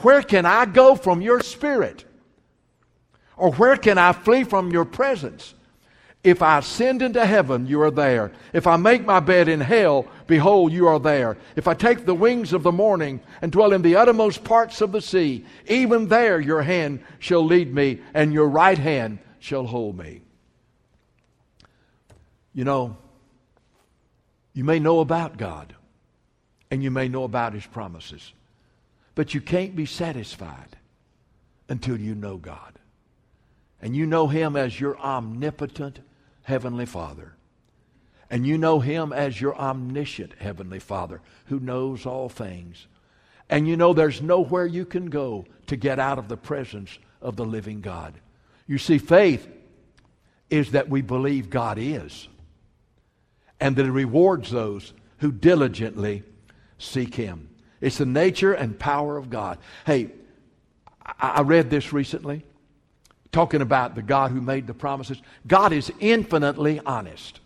where 0.01 0.21
can 0.21 0.45
I 0.45 0.65
go 0.65 0.95
from 0.95 1.21
your 1.21 1.41
spirit? 1.41 2.05
Or 3.35 3.51
where 3.51 3.77
can 3.77 3.97
I 3.97 4.13
flee 4.13 4.43
from 4.43 4.71
your 4.71 4.85
presence? 4.85 5.53
If 6.23 6.41
I 6.41 6.59
ascend 6.59 7.01
into 7.01 7.25
heaven, 7.25 7.67
you 7.67 7.81
are 7.81 7.91
there. 7.91 8.31
If 8.53 8.65
I 8.65 8.77
make 8.77 9.05
my 9.05 9.19
bed 9.19 9.49
in 9.49 9.59
hell, 9.59 10.07
behold, 10.25 10.71
you 10.71 10.87
are 10.87 10.99
there. 10.99 11.37
If 11.57 11.67
I 11.67 11.73
take 11.73 12.05
the 12.05 12.15
wings 12.15 12.53
of 12.53 12.63
the 12.63 12.71
morning 12.71 13.19
and 13.41 13.51
dwell 13.51 13.73
in 13.73 13.81
the 13.81 13.97
uttermost 13.97 14.45
parts 14.45 14.79
of 14.79 14.93
the 14.93 15.01
sea, 15.01 15.45
even 15.67 16.07
there 16.07 16.39
your 16.39 16.61
hand 16.61 17.03
shall 17.19 17.43
lead 17.43 17.73
me, 17.73 17.99
and 18.13 18.31
your 18.31 18.47
right 18.47 18.77
hand 18.77 19.19
shall 19.39 19.65
hold 19.65 19.97
me. 19.97 20.21
You 22.53 22.63
know, 22.63 22.95
you 24.53 24.63
may 24.63 24.79
know 24.79 25.01
about 25.01 25.35
God 25.35 25.75
and 26.71 26.81
you 26.81 26.89
may 26.89 27.09
know 27.09 27.23
about 27.25 27.53
His 27.53 27.65
promises, 27.65 28.31
but 29.13 29.33
you 29.33 29.41
can't 29.41 29.75
be 29.75 29.85
satisfied 29.85 30.77
until 31.67 31.99
you 31.99 32.15
know 32.15 32.37
God. 32.37 32.79
And 33.81 33.93
you 33.93 34.05
know 34.05 34.27
Him 34.27 34.55
as 34.55 34.79
your 34.79 34.97
omnipotent 34.97 35.99
Heavenly 36.43 36.85
Father. 36.85 37.33
And 38.29 38.47
you 38.47 38.57
know 38.57 38.79
Him 38.79 39.11
as 39.13 39.39
your 39.39 39.55
omniscient 39.55 40.33
Heavenly 40.39 40.79
Father 40.79 41.21
who 41.45 41.59
knows 41.59 42.05
all 42.05 42.29
things. 42.29 42.87
And 43.49 43.67
you 43.67 43.77
know 43.77 43.93
there's 43.93 44.21
nowhere 44.21 44.65
you 44.65 44.85
can 44.85 45.09
go 45.09 45.45
to 45.67 45.75
get 45.75 45.99
out 45.99 46.17
of 46.17 46.27
the 46.27 46.37
presence 46.37 46.97
of 47.21 47.35
the 47.35 47.45
living 47.45 47.81
God. 47.81 48.13
You 48.67 48.77
see, 48.77 48.97
faith 48.97 49.47
is 50.49 50.71
that 50.71 50.89
we 50.89 51.01
believe 51.01 51.49
God 51.49 51.77
is 51.79 52.27
and 53.59 53.75
that 53.75 53.83
He 53.83 53.89
rewards 53.89 54.51
those 54.51 54.93
who 55.19 55.31
diligently 55.31 56.23
seek 56.77 57.15
Him. 57.15 57.49
It's 57.81 57.97
the 57.97 58.05
nature 58.05 58.53
and 58.53 58.77
power 58.77 59.17
of 59.17 59.29
God. 59.29 59.57
Hey, 59.85 60.09
I 61.19 61.41
read 61.41 61.69
this 61.69 61.91
recently, 61.91 62.45
talking 63.33 63.61
about 63.61 63.95
the 63.95 64.01
God 64.01 64.31
who 64.31 64.39
made 64.39 64.67
the 64.67 64.73
promises. 64.73 65.21
God 65.45 65.73
is 65.73 65.91
infinitely 65.99 66.79
honest. 66.85 67.41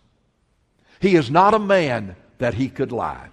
He 0.99 1.15
is 1.15 1.31
not 1.31 1.53
a 1.53 1.59
man 1.59 2.15
that 2.37 2.53
he 2.53 2.69
could 2.69 2.91
lie. 2.91 3.29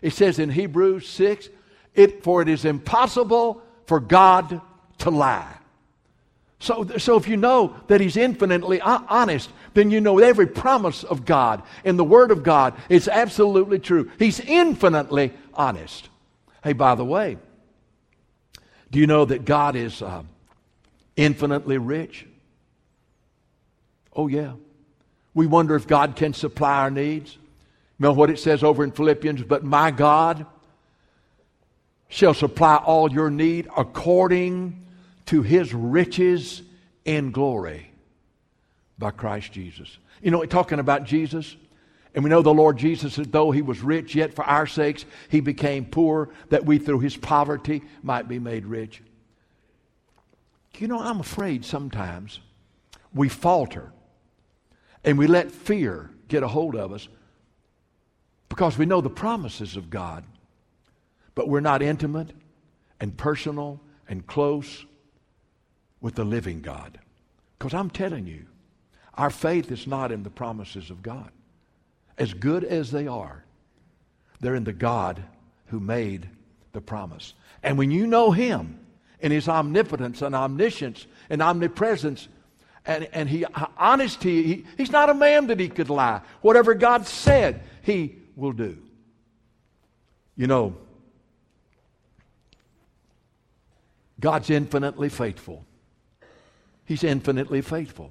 It 0.00 0.14
says 0.14 0.38
in 0.38 0.50
Hebrews 0.50 1.08
6, 1.08 1.48
it, 1.94 2.22
for 2.24 2.40
it 2.40 2.48
is 2.48 2.64
impossible 2.64 3.62
for 3.86 4.00
God 4.00 4.60
to 4.98 5.10
lie. 5.10 5.54
So, 6.58 6.86
so 6.96 7.16
if 7.16 7.26
you 7.26 7.36
know 7.36 7.74
that 7.88 8.00
He's 8.00 8.16
infinitely 8.16 8.80
honest, 8.80 9.50
then 9.74 9.90
you 9.90 10.00
know 10.00 10.20
every 10.20 10.46
promise 10.46 11.02
of 11.02 11.24
God 11.24 11.62
in 11.82 11.96
the 11.96 12.04
Word 12.04 12.30
of 12.30 12.44
God 12.44 12.74
is 12.88 13.08
absolutely 13.08 13.80
true. 13.80 14.08
He's 14.16 14.38
infinitely 14.38 15.32
honest. 15.54 16.08
Hey, 16.62 16.72
by 16.72 16.94
the 16.94 17.04
way, 17.04 17.36
do 18.92 19.00
you 19.00 19.08
know 19.08 19.24
that 19.24 19.44
God 19.44 19.74
is 19.74 20.02
uh, 20.02 20.22
infinitely 21.16 21.78
rich? 21.78 22.26
Oh, 24.14 24.28
yeah. 24.28 24.52
We 25.34 25.46
wonder 25.46 25.74
if 25.74 25.86
God 25.86 26.16
can 26.16 26.34
supply 26.34 26.80
our 26.80 26.90
needs. 26.90 27.38
Know 27.98 28.12
what 28.12 28.30
it 28.30 28.38
says 28.38 28.62
over 28.62 28.84
in 28.84 28.92
Philippians? 28.92 29.42
But 29.42 29.64
my 29.64 29.90
God 29.90 30.46
shall 32.08 32.34
supply 32.34 32.76
all 32.76 33.10
your 33.10 33.30
need 33.30 33.68
according 33.76 34.84
to 35.26 35.42
his 35.42 35.72
riches 35.72 36.62
in 37.04 37.30
glory 37.30 37.90
by 38.98 39.10
Christ 39.10 39.52
Jesus. 39.52 39.96
You 40.20 40.30
know, 40.30 40.44
talking 40.44 40.78
about 40.78 41.04
Jesus, 41.04 41.56
and 42.14 42.22
we 42.22 42.28
know 42.28 42.42
the 42.42 42.52
Lord 42.52 42.76
Jesus, 42.76 43.16
though 43.16 43.50
he 43.50 43.62
was 43.62 43.80
rich, 43.80 44.14
yet 44.14 44.34
for 44.34 44.44
our 44.44 44.66
sakes 44.66 45.06
he 45.30 45.40
became 45.40 45.86
poor, 45.86 46.28
that 46.50 46.66
we 46.66 46.78
through 46.78 47.00
his 47.00 47.16
poverty 47.16 47.82
might 48.02 48.28
be 48.28 48.38
made 48.38 48.66
rich. 48.66 49.00
You 50.78 50.88
know, 50.88 50.98
I'm 50.98 51.20
afraid 51.20 51.64
sometimes 51.64 52.40
we 53.14 53.28
falter 53.28 53.92
and 55.04 55.18
we 55.18 55.26
let 55.26 55.50
fear 55.50 56.10
get 56.28 56.42
a 56.42 56.48
hold 56.48 56.74
of 56.74 56.92
us 56.92 57.08
because 58.48 58.76
we 58.76 58.86
know 58.86 59.00
the 59.00 59.10
promises 59.10 59.76
of 59.76 59.90
God, 59.90 60.24
but 61.34 61.48
we're 61.48 61.60
not 61.60 61.82
intimate 61.82 62.32
and 63.00 63.16
personal 63.16 63.80
and 64.08 64.26
close 64.26 64.84
with 66.00 66.14
the 66.14 66.24
living 66.24 66.60
God. 66.60 66.98
Because 67.58 67.74
I'm 67.74 67.90
telling 67.90 68.26
you, 68.26 68.46
our 69.14 69.30
faith 69.30 69.70
is 69.70 69.86
not 69.86 70.10
in 70.10 70.22
the 70.22 70.30
promises 70.30 70.90
of 70.90 71.02
God. 71.02 71.30
As 72.18 72.34
good 72.34 72.64
as 72.64 72.90
they 72.90 73.06
are, 73.06 73.44
they're 74.40 74.54
in 74.54 74.64
the 74.64 74.72
God 74.72 75.22
who 75.66 75.80
made 75.80 76.28
the 76.72 76.80
promise. 76.80 77.34
And 77.62 77.78
when 77.78 77.90
you 77.90 78.06
know 78.06 78.32
Him 78.32 78.78
in 79.22 79.32
His 79.32 79.48
omnipotence 79.48 80.20
and 80.20 80.34
omniscience 80.34 81.06
and 81.30 81.40
omnipresence, 81.40 82.28
and, 82.84 83.08
and 83.12 83.28
he 83.28 83.44
honesty, 83.78 84.42
he, 84.42 84.64
he's 84.76 84.90
not 84.90 85.08
a 85.08 85.14
man 85.14 85.46
that 85.46 85.60
he 85.60 85.68
could 85.68 85.88
lie. 85.88 86.20
Whatever 86.40 86.74
God 86.74 87.06
said, 87.06 87.62
he 87.82 88.16
will 88.34 88.52
do. 88.52 88.76
You 90.36 90.48
know, 90.48 90.76
God's 94.18 94.50
infinitely 94.50 95.08
faithful. 95.08 95.64
He's 96.84 97.04
infinitely 97.04 97.62
faithful. 97.62 98.10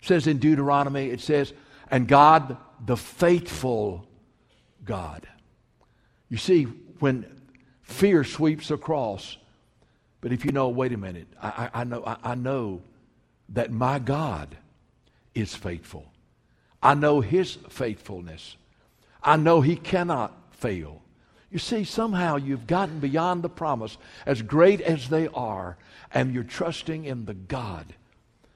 It 0.00 0.06
says 0.06 0.26
in 0.26 0.38
Deuteronomy, 0.38 1.10
it 1.10 1.20
says, 1.20 1.52
and 1.90 2.06
God, 2.06 2.56
the 2.84 2.96
faithful 2.96 4.06
God. 4.84 5.26
You 6.28 6.36
see, 6.36 6.64
when 7.00 7.26
fear 7.82 8.22
sweeps 8.24 8.70
across, 8.70 9.36
but 10.24 10.32
if 10.32 10.42
you 10.42 10.52
know, 10.52 10.70
wait 10.70 10.90
a 10.94 10.96
minute, 10.96 11.26
I, 11.42 11.68
I, 11.74 11.80
I 11.82 11.84
know, 11.84 12.02
I, 12.06 12.16
I 12.24 12.34
know 12.34 12.80
that 13.50 13.70
my 13.70 13.98
God 13.98 14.56
is 15.34 15.54
faithful. 15.54 16.10
I 16.82 16.94
know 16.94 17.20
His 17.20 17.58
faithfulness. 17.68 18.56
I 19.22 19.36
know 19.36 19.60
He 19.60 19.76
cannot 19.76 20.32
fail. 20.52 21.02
You 21.50 21.58
see, 21.58 21.84
somehow 21.84 22.36
you've 22.36 22.66
gotten 22.66 23.00
beyond 23.00 23.42
the 23.42 23.50
promise, 23.50 23.98
as 24.24 24.40
great 24.40 24.80
as 24.80 25.10
they 25.10 25.28
are, 25.28 25.76
and 26.10 26.32
you're 26.32 26.42
trusting 26.42 27.04
in 27.04 27.26
the 27.26 27.34
God 27.34 27.92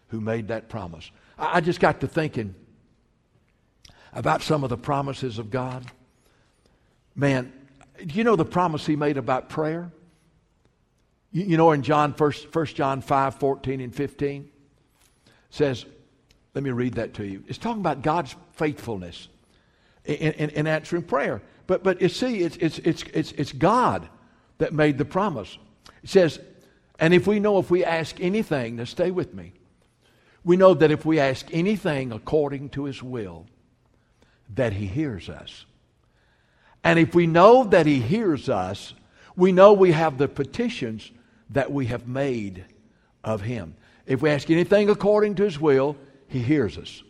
who 0.07 0.23
made 0.23 0.49
that 0.49 0.71
promise. 0.71 1.11
I 1.39 1.61
just 1.61 1.81
got 1.81 2.01
to 2.01 2.09
thinking 2.09 2.55
about 4.15 4.41
some 4.41 4.65
of 4.65 4.71
the 4.71 4.79
promises 4.79 5.39
of 5.39 5.51
God. 5.51 5.85
Man, 7.15 7.53
do 7.99 8.15
you 8.15 8.25
know 8.25 8.37
the 8.37 8.47
promise 8.47 8.87
he 8.87 8.97
made 8.97 9.19
about 9.19 9.51
prayer? 9.51 9.93
You, 11.33 11.45
you 11.45 11.57
know 11.57 11.73
in 11.73 11.83
John, 11.83 12.13
1, 12.13 12.33
1 12.53 12.67
John 12.67 13.01
5, 13.01 13.35
14 13.35 13.81
and 13.81 13.95
15 13.95 14.51
says, 15.51 15.85
let 16.55 16.65
me 16.65 16.71
read 16.71 16.95
that 16.95 17.15
to 17.15 17.27
you. 17.27 17.45
It's 17.47 17.59
talking 17.59 17.81
about 17.81 18.03
God's 18.03 18.35
faithfulness 18.53 19.29
in, 20.05 20.33
in, 20.33 20.51
in 20.51 20.67
answering 20.67 21.03
prayer. 21.03 21.43
But, 21.67 21.85
but 21.85 22.01
you 22.01 22.09
see, 22.09 22.41
it's, 22.41 22.57
it's, 22.57 22.79
it's, 22.81 23.05
it's, 23.15 23.33
it's 23.33 23.53
God 23.53 24.09
that 24.59 24.73
made 24.73 24.99
the 24.99 25.05
promise. 25.05 25.57
It 26.03 26.09
says, 26.09 26.41
and 26.99 27.15
if 27.15 27.27
we 27.27 27.39
know 27.39 27.59
if 27.59 27.71
we 27.71 27.85
ask 27.85 28.21
anything, 28.21 28.77
now 28.77 28.85
stay 28.85 29.11
with 29.11 29.35
me, 29.35 29.53
we 30.45 30.57
know 30.57 30.75
that 30.75 30.91
if 30.91 31.05
we 31.05 31.21
ask 31.21 31.47
anything 31.53 32.11
according 32.11 32.71
to 32.71 32.85
his 32.85 33.03
will, 33.03 33.47
that 34.55 34.73
he 34.73 34.87
hears 34.87 35.29
us. 35.29 35.67
And 36.83 36.99
if 36.99 37.15
we 37.15 37.27
know 37.27 37.65
that 37.65 37.87
he 37.87 38.01
hears 38.01 38.49
us, 38.49 38.95
we 39.37 39.53
know 39.53 39.73
we 39.73 39.93
have 39.93 40.17
the 40.19 40.27
petitions 40.27 41.11
that 41.51 41.73
we 41.73 41.87
have 41.87 42.07
made 42.07 42.65
of 43.25 43.43
him. 43.43 43.75
If 44.07 44.23
we 44.23 44.31
ask 44.31 44.51
anything 44.51 44.89
according 44.91 45.37
to 45.37 45.45
his 45.45 45.61
will, 45.61 45.97
he 46.29 46.41
hears 46.41 46.79
us. 46.79 47.03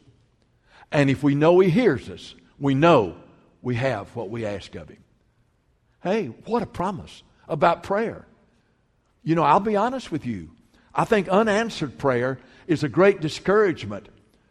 And 0.90 1.10
if 1.10 1.22
we 1.22 1.34
know 1.34 1.58
he 1.60 1.70
hears 1.70 2.08
us, 2.08 2.34
we 2.58 2.74
know 2.74 3.16
we 3.62 3.74
have 3.76 4.14
what 4.16 4.30
we 4.30 4.46
ask 4.46 4.74
of 4.74 4.88
him. 4.88 5.02
Hey, 6.02 6.26
what 6.46 6.62
a 6.62 6.66
promise 6.66 7.22
about 7.48 7.82
prayer. 7.82 8.26
You 9.22 9.34
know, 9.34 9.42
I'll 9.42 9.60
be 9.60 9.76
honest 9.76 10.10
with 10.10 10.24
you. 10.24 10.50
I 10.94 11.04
think 11.04 11.28
unanswered 11.28 11.98
prayer 11.98 12.38
is 12.66 12.82
a 12.82 12.88
great 12.88 13.20
discouragement 13.20 14.08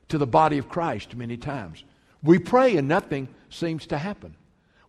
to 0.10 0.18
the 0.18 0.28
body 0.28 0.58
of 0.58 0.70
Christ 0.70 1.16
many 1.16 1.38
times. 1.38 1.84
We 2.24 2.40
pray 2.40 2.78
and 2.78 2.88
nothing 2.88 3.28
seems 3.50 3.88
to 3.88 3.98
happen. 3.98 4.36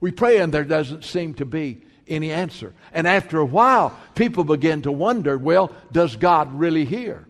We 0.01 0.11
pray 0.11 0.39
and 0.39 0.53
there 0.53 0.65
doesn't 0.65 1.05
seem 1.05 1.35
to 1.35 1.45
be 1.45 1.83
any 2.09 2.33
answer. 2.33 2.73
And 2.93 3.07
after 3.07 3.39
a 3.39 3.45
while, 3.45 3.99
people 4.15 4.45
begin 4.45 4.83
to 4.83 4.93
wonder 4.93 5.39
well, 5.39 5.73
does 5.93 6.17
God 6.17 6.53
really 6.53 6.85
hear? 6.85 7.27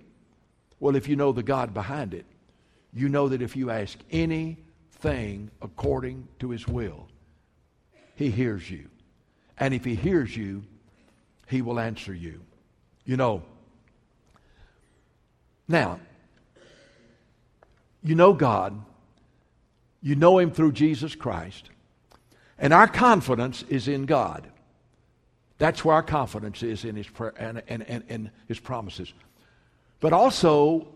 Well, 0.81 0.97
if 0.97 1.09
you 1.09 1.17
know 1.17 1.33
the 1.33 1.43
God 1.43 1.75
behind 1.75 2.15
it, 2.15 2.25
you 2.93 3.09
know 3.09 3.29
that 3.29 3.43
if 3.43 3.57
you 3.57 3.71
ask 3.71 3.99
anything 4.11 5.51
according 5.61 6.29
to 6.39 6.51
His 6.51 6.67
will, 6.67 7.09
He 8.15 8.31
hears 8.31 8.71
you. 8.71 8.89
And 9.59 9.75
if 9.75 9.85
He 9.85 9.95
hears 9.95 10.37
you, 10.37 10.65
He 11.49 11.63
will 11.63 11.81
answer 11.81 12.15
you. 12.15 12.41
You 13.05 13.17
know, 13.17 13.43
now, 15.67 16.01
you 18.03 18.15
know 18.15 18.33
God, 18.33 18.81
you 20.01 20.15
know 20.15 20.39
Him 20.39 20.51
through 20.51 20.73
Jesus 20.73 21.15
Christ, 21.15 21.71
and 22.59 22.73
our 22.73 22.87
confidence 22.87 23.65
is 23.69 23.89
in 23.89 24.07
God. 24.07 24.49
That's 25.59 25.85
where 25.85 25.97
our 25.97 26.03
confidence 26.03 26.63
is 26.63 26.85
in 26.85 26.97
His 26.97 27.09
prayer 27.09 27.35
and, 27.37 27.63
and, 27.69 27.83
and, 27.89 28.05
and 28.09 28.31
His 28.47 28.59
promises. 28.59 29.13
But 30.01 30.13
also, 30.13 30.89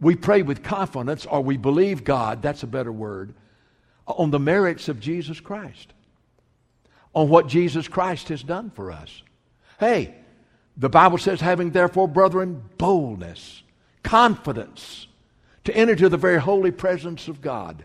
we 0.00 0.14
pray 0.14 0.42
with 0.42 0.62
confidence, 0.62 1.26
or 1.26 1.40
we 1.42 1.56
believe 1.56 2.04
God, 2.04 2.40
that's 2.40 2.62
a 2.62 2.68
better 2.68 2.92
word, 2.92 3.34
on 4.06 4.30
the 4.30 4.38
merits 4.38 4.88
of 4.88 5.00
Jesus 5.00 5.40
Christ, 5.40 5.92
on 7.12 7.28
what 7.28 7.48
Jesus 7.48 7.88
Christ 7.88 8.28
has 8.28 8.42
done 8.42 8.70
for 8.70 8.92
us. 8.92 9.22
Hey, 9.80 10.14
the 10.76 10.88
Bible 10.88 11.18
says, 11.18 11.40
having 11.40 11.70
therefore, 11.70 12.06
brethren, 12.06 12.62
boldness 12.78 13.62
confidence 14.08 15.06
to 15.64 15.76
enter 15.76 15.94
to 15.94 16.08
the 16.08 16.16
very 16.16 16.40
holy 16.40 16.70
presence 16.70 17.28
of 17.28 17.42
God 17.42 17.84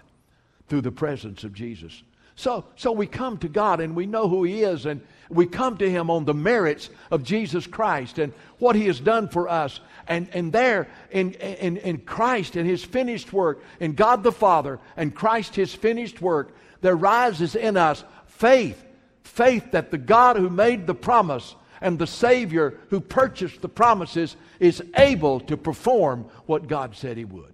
through 0.69 0.81
the 0.81 0.91
presence 0.91 1.43
of 1.43 1.53
Jesus. 1.53 2.01
So, 2.35 2.65
so 2.77 2.93
we 2.93 3.07
come 3.07 3.37
to 3.39 3.49
God 3.49 3.81
and 3.81 3.93
we 3.93 4.05
know 4.05 4.29
who 4.29 4.43
He 4.43 4.63
is, 4.63 4.85
and 4.85 5.01
we 5.29 5.45
come 5.45 5.77
to 5.77 5.89
Him 5.89 6.09
on 6.09 6.25
the 6.25 6.33
merits 6.33 6.89
of 7.11 7.23
Jesus 7.23 7.67
Christ 7.67 8.19
and 8.19 8.33
what 8.59 8.75
He 8.75 8.87
has 8.87 8.99
done 8.99 9.27
for 9.27 9.47
us. 9.47 9.79
And, 10.07 10.27
and 10.33 10.51
there, 10.51 10.87
in, 11.11 11.33
in, 11.33 11.77
in 11.77 11.99
Christ 11.99 12.55
and 12.55 12.67
His 12.67 12.83
finished 12.83 13.31
work, 13.31 13.63
in 13.79 13.93
God 13.93 14.23
the 14.23 14.31
Father 14.31 14.79
and 14.97 15.15
Christ 15.15 15.55
His 15.55 15.73
finished 15.73 16.21
work, 16.21 16.55
there 16.81 16.95
rises 16.95 17.55
in 17.55 17.77
us 17.77 18.03
faith. 18.27 18.83
Faith 19.23 19.71
that 19.71 19.89
the 19.89 19.97
God 19.97 20.35
who 20.35 20.49
made 20.49 20.85
the 20.85 20.95
promise 20.95 21.55
and 21.81 21.97
the 21.97 22.07
Savior 22.07 22.79
who 22.89 22.99
purchased 22.99 23.61
the 23.61 23.69
promises 23.69 24.35
is 24.59 24.83
able 24.95 25.39
to 25.41 25.57
perform 25.57 26.25
what 26.45 26.67
God 26.67 26.95
said 26.95 27.17
He 27.17 27.25
would. 27.25 27.53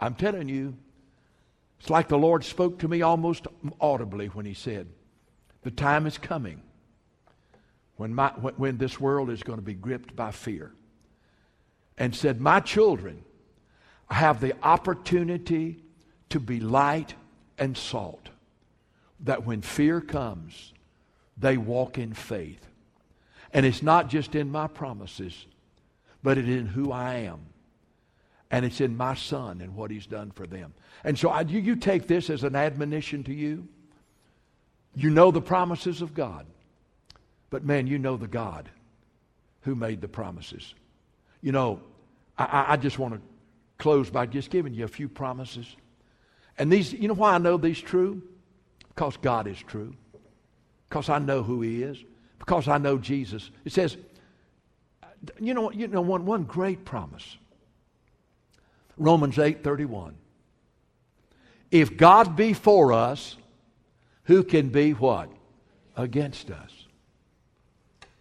I'm 0.00 0.14
telling 0.14 0.48
you, 0.48 0.76
it's 1.80 1.90
like 1.90 2.08
the 2.08 2.18
Lord 2.18 2.44
spoke 2.44 2.78
to 2.78 2.88
me 2.88 3.02
almost 3.02 3.46
audibly 3.80 4.28
when 4.28 4.46
He 4.46 4.54
said, 4.54 4.88
The 5.64 5.70
time 5.70 6.06
is 6.06 6.18
coming 6.18 6.62
when, 7.96 8.14
my, 8.14 8.28
when, 8.28 8.76
this 8.76 9.00
world 9.00 9.30
is 9.30 9.42
going 9.42 9.58
to 9.58 9.64
be 9.64 9.74
gripped 9.74 10.14
by 10.14 10.30
fear. 10.30 10.72
And 11.96 12.14
said, 12.14 12.40
My 12.40 12.60
children 12.60 13.24
have 14.10 14.40
the 14.40 14.54
opportunity 14.62 15.82
to 16.28 16.40
be 16.40 16.60
light 16.60 17.14
and 17.58 17.76
salt. 17.76 18.28
That 19.20 19.46
when 19.46 19.62
fear 19.62 20.00
comes, 20.00 20.72
they 21.38 21.56
walk 21.56 21.98
in 21.98 22.12
faith. 22.12 22.66
And 23.52 23.64
it's 23.64 23.82
not 23.82 24.08
just 24.08 24.34
in 24.34 24.50
my 24.50 24.66
promises, 24.66 25.46
but 26.22 26.36
it's 26.36 26.48
in 26.48 26.66
who 26.66 26.92
I 26.92 27.14
am. 27.20 27.40
And 28.50 28.64
it's 28.64 28.80
in 28.80 28.96
my 28.96 29.14
son 29.14 29.60
and 29.60 29.74
what 29.74 29.90
he's 29.90 30.06
done 30.06 30.30
for 30.30 30.46
them. 30.46 30.74
And 31.04 31.18
so 31.18 31.30
I, 31.30 31.42
you, 31.42 31.60
you 31.60 31.76
take 31.76 32.06
this 32.06 32.28
as 32.28 32.44
an 32.44 32.54
admonition 32.54 33.24
to 33.24 33.32
you. 33.32 33.68
You 34.94 35.10
know 35.10 35.30
the 35.30 35.40
promises 35.40 36.02
of 36.02 36.14
God. 36.14 36.46
But 37.50 37.64
man, 37.64 37.86
you 37.86 37.98
know 37.98 38.16
the 38.16 38.28
God 38.28 38.68
who 39.62 39.74
made 39.74 40.00
the 40.00 40.08
promises. 40.08 40.74
You 41.40 41.52
know, 41.52 41.80
I, 42.36 42.66
I 42.68 42.76
just 42.76 42.98
want 42.98 43.14
to 43.14 43.20
close 43.78 44.10
by 44.10 44.26
just 44.26 44.50
giving 44.50 44.74
you 44.74 44.84
a 44.84 44.88
few 44.88 45.08
promises. 45.08 45.66
And 46.58 46.72
these, 46.72 46.92
you 46.92 47.08
know 47.08 47.14
why 47.14 47.34
I 47.34 47.38
know 47.38 47.56
these 47.56 47.80
true? 47.80 48.22
Because 48.88 49.16
God 49.16 49.46
is 49.46 49.58
true. 49.58 49.94
Because 50.88 51.08
I 51.08 51.18
know 51.18 51.42
who 51.42 51.62
He 51.62 51.82
is 51.82 52.02
because 52.44 52.68
I 52.68 52.76
know 52.76 52.98
Jesus. 52.98 53.50
It 53.64 53.72
says, 53.72 53.96
you 55.40 55.54
know, 55.54 55.72
you 55.72 55.88
know 55.88 56.02
one, 56.02 56.26
one 56.26 56.44
great 56.44 56.84
promise. 56.84 57.38
Romans 58.98 59.38
8 59.38 59.64
31. 59.64 60.14
If 61.70 61.96
God 61.96 62.36
be 62.36 62.52
for 62.52 62.92
us, 62.92 63.36
who 64.24 64.42
can 64.42 64.68
be 64.68 64.92
what? 64.92 65.30
Against 65.96 66.50
us. 66.50 66.70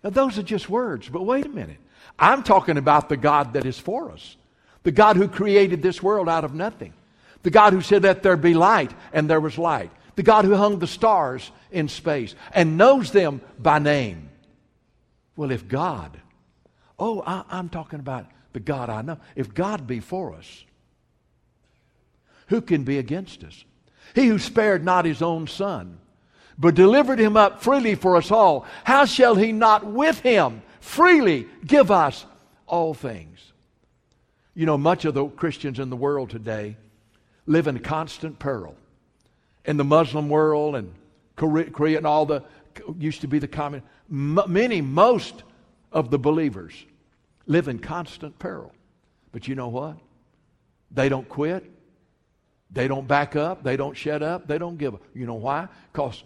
Now, 0.03 0.09
those 0.09 0.37
are 0.37 0.43
just 0.43 0.69
words, 0.69 1.09
but 1.09 1.23
wait 1.23 1.45
a 1.45 1.49
minute. 1.49 1.79
I'm 2.19 2.43
talking 2.43 2.77
about 2.77 3.09
the 3.09 3.17
God 3.17 3.53
that 3.53 3.65
is 3.65 3.79
for 3.79 4.11
us, 4.11 4.35
the 4.83 4.91
God 4.91 5.15
who 5.15 5.27
created 5.27 5.81
this 5.81 6.03
world 6.03 6.29
out 6.29 6.43
of 6.43 6.53
nothing, 6.53 6.93
the 7.41 7.49
God 7.49 7.73
who 7.73 7.81
said, 7.81 8.03
Let 8.03 8.21
there 8.21 8.37
be 8.37 8.53
light, 8.53 8.91
and 9.13 9.29
there 9.29 9.39
was 9.39 9.57
light 9.57 9.91
the 10.15 10.23
God 10.23 10.45
who 10.45 10.55
hung 10.55 10.79
the 10.79 10.87
stars 10.87 11.51
in 11.71 11.87
space 11.87 12.35
and 12.53 12.77
knows 12.77 13.11
them 13.11 13.41
by 13.57 13.79
name. 13.79 14.29
Well, 15.35 15.51
if 15.51 15.67
God, 15.67 16.19
oh, 16.99 17.23
I, 17.25 17.43
I'm 17.49 17.69
talking 17.69 17.99
about 17.99 18.27
the 18.53 18.59
God 18.59 18.89
I 18.89 19.01
know. 19.01 19.17
If 19.35 19.53
God 19.53 19.87
be 19.87 19.99
for 19.99 20.35
us, 20.35 20.63
who 22.47 22.61
can 22.61 22.83
be 22.83 22.99
against 22.99 23.43
us? 23.43 23.63
He 24.15 24.27
who 24.27 24.39
spared 24.39 24.83
not 24.83 25.05
his 25.05 25.21
own 25.21 25.47
son, 25.47 25.97
but 26.57 26.75
delivered 26.75 27.19
him 27.19 27.35
up 27.35 27.61
freely 27.61 27.95
for 27.95 28.15
us 28.15 28.31
all, 28.31 28.65
how 28.83 29.05
shall 29.05 29.35
he 29.35 29.51
not 29.51 29.85
with 29.85 30.19
him 30.19 30.61
freely 30.79 31.47
give 31.65 31.91
us 31.91 32.25
all 32.67 32.93
things? 32.93 33.51
You 34.53 34.65
know, 34.65 34.77
much 34.77 35.05
of 35.05 35.13
the 35.13 35.27
Christians 35.27 35.79
in 35.79 35.89
the 35.89 35.95
world 35.95 36.29
today 36.29 36.77
live 37.45 37.67
in 37.67 37.79
constant 37.79 38.39
peril 38.39 38.75
in 39.65 39.77
the 39.77 39.83
Muslim 39.83 40.29
world 40.29 40.75
and 40.75 40.93
Korea, 41.35 41.97
and 41.97 42.05
all 42.05 42.25
the 42.25 42.43
used 42.97 43.21
to 43.21 43.27
be 43.27 43.39
the 43.39 43.47
common. 43.47 43.81
many, 44.09 44.81
most 44.81 45.43
of 45.91 46.09
the 46.09 46.19
believers 46.19 46.73
live 47.45 47.67
in 47.67 47.79
constant 47.79 48.37
peril. 48.39 48.71
But 49.31 49.47
you 49.47 49.55
know 49.55 49.69
what? 49.69 49.97
They 50.91 51.09
don't 51.09 51.27
quit. 51.27 51.69
They 52.73 52.87
don't 52.87 53.07
back 53.07 53.35
up. 53.35 53.63
They 53.63 53.77
don't 53.77 53.95
shut 53.95 54.23
up. 54.23 54.47
They 54.47 54.57
don't 54.57 54.77
give 54.77 54.95
up. 54.95 55.03
You 55.13 55.25
know 55.25 55.35
why? 55.35 55.67
Because 55.91 56.23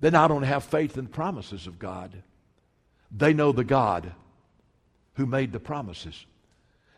they 0.00 0.10
not 0.10 0.30
only 0.30 0.48
have 0.48 0.64
faith 0.64 0.98
in 0.98 1.04
the 1.04 1.10
promises 1.10 1.66
of 1.66 1.78
God, 1.78 2.12
they 3.16 3.32
know 3.32 3.52
the 3.52 3.64
God 3.64 4.12
who 5.14 5.26
made 5.26 5.52
the 5.52 5.60
promises. 5.60 6.26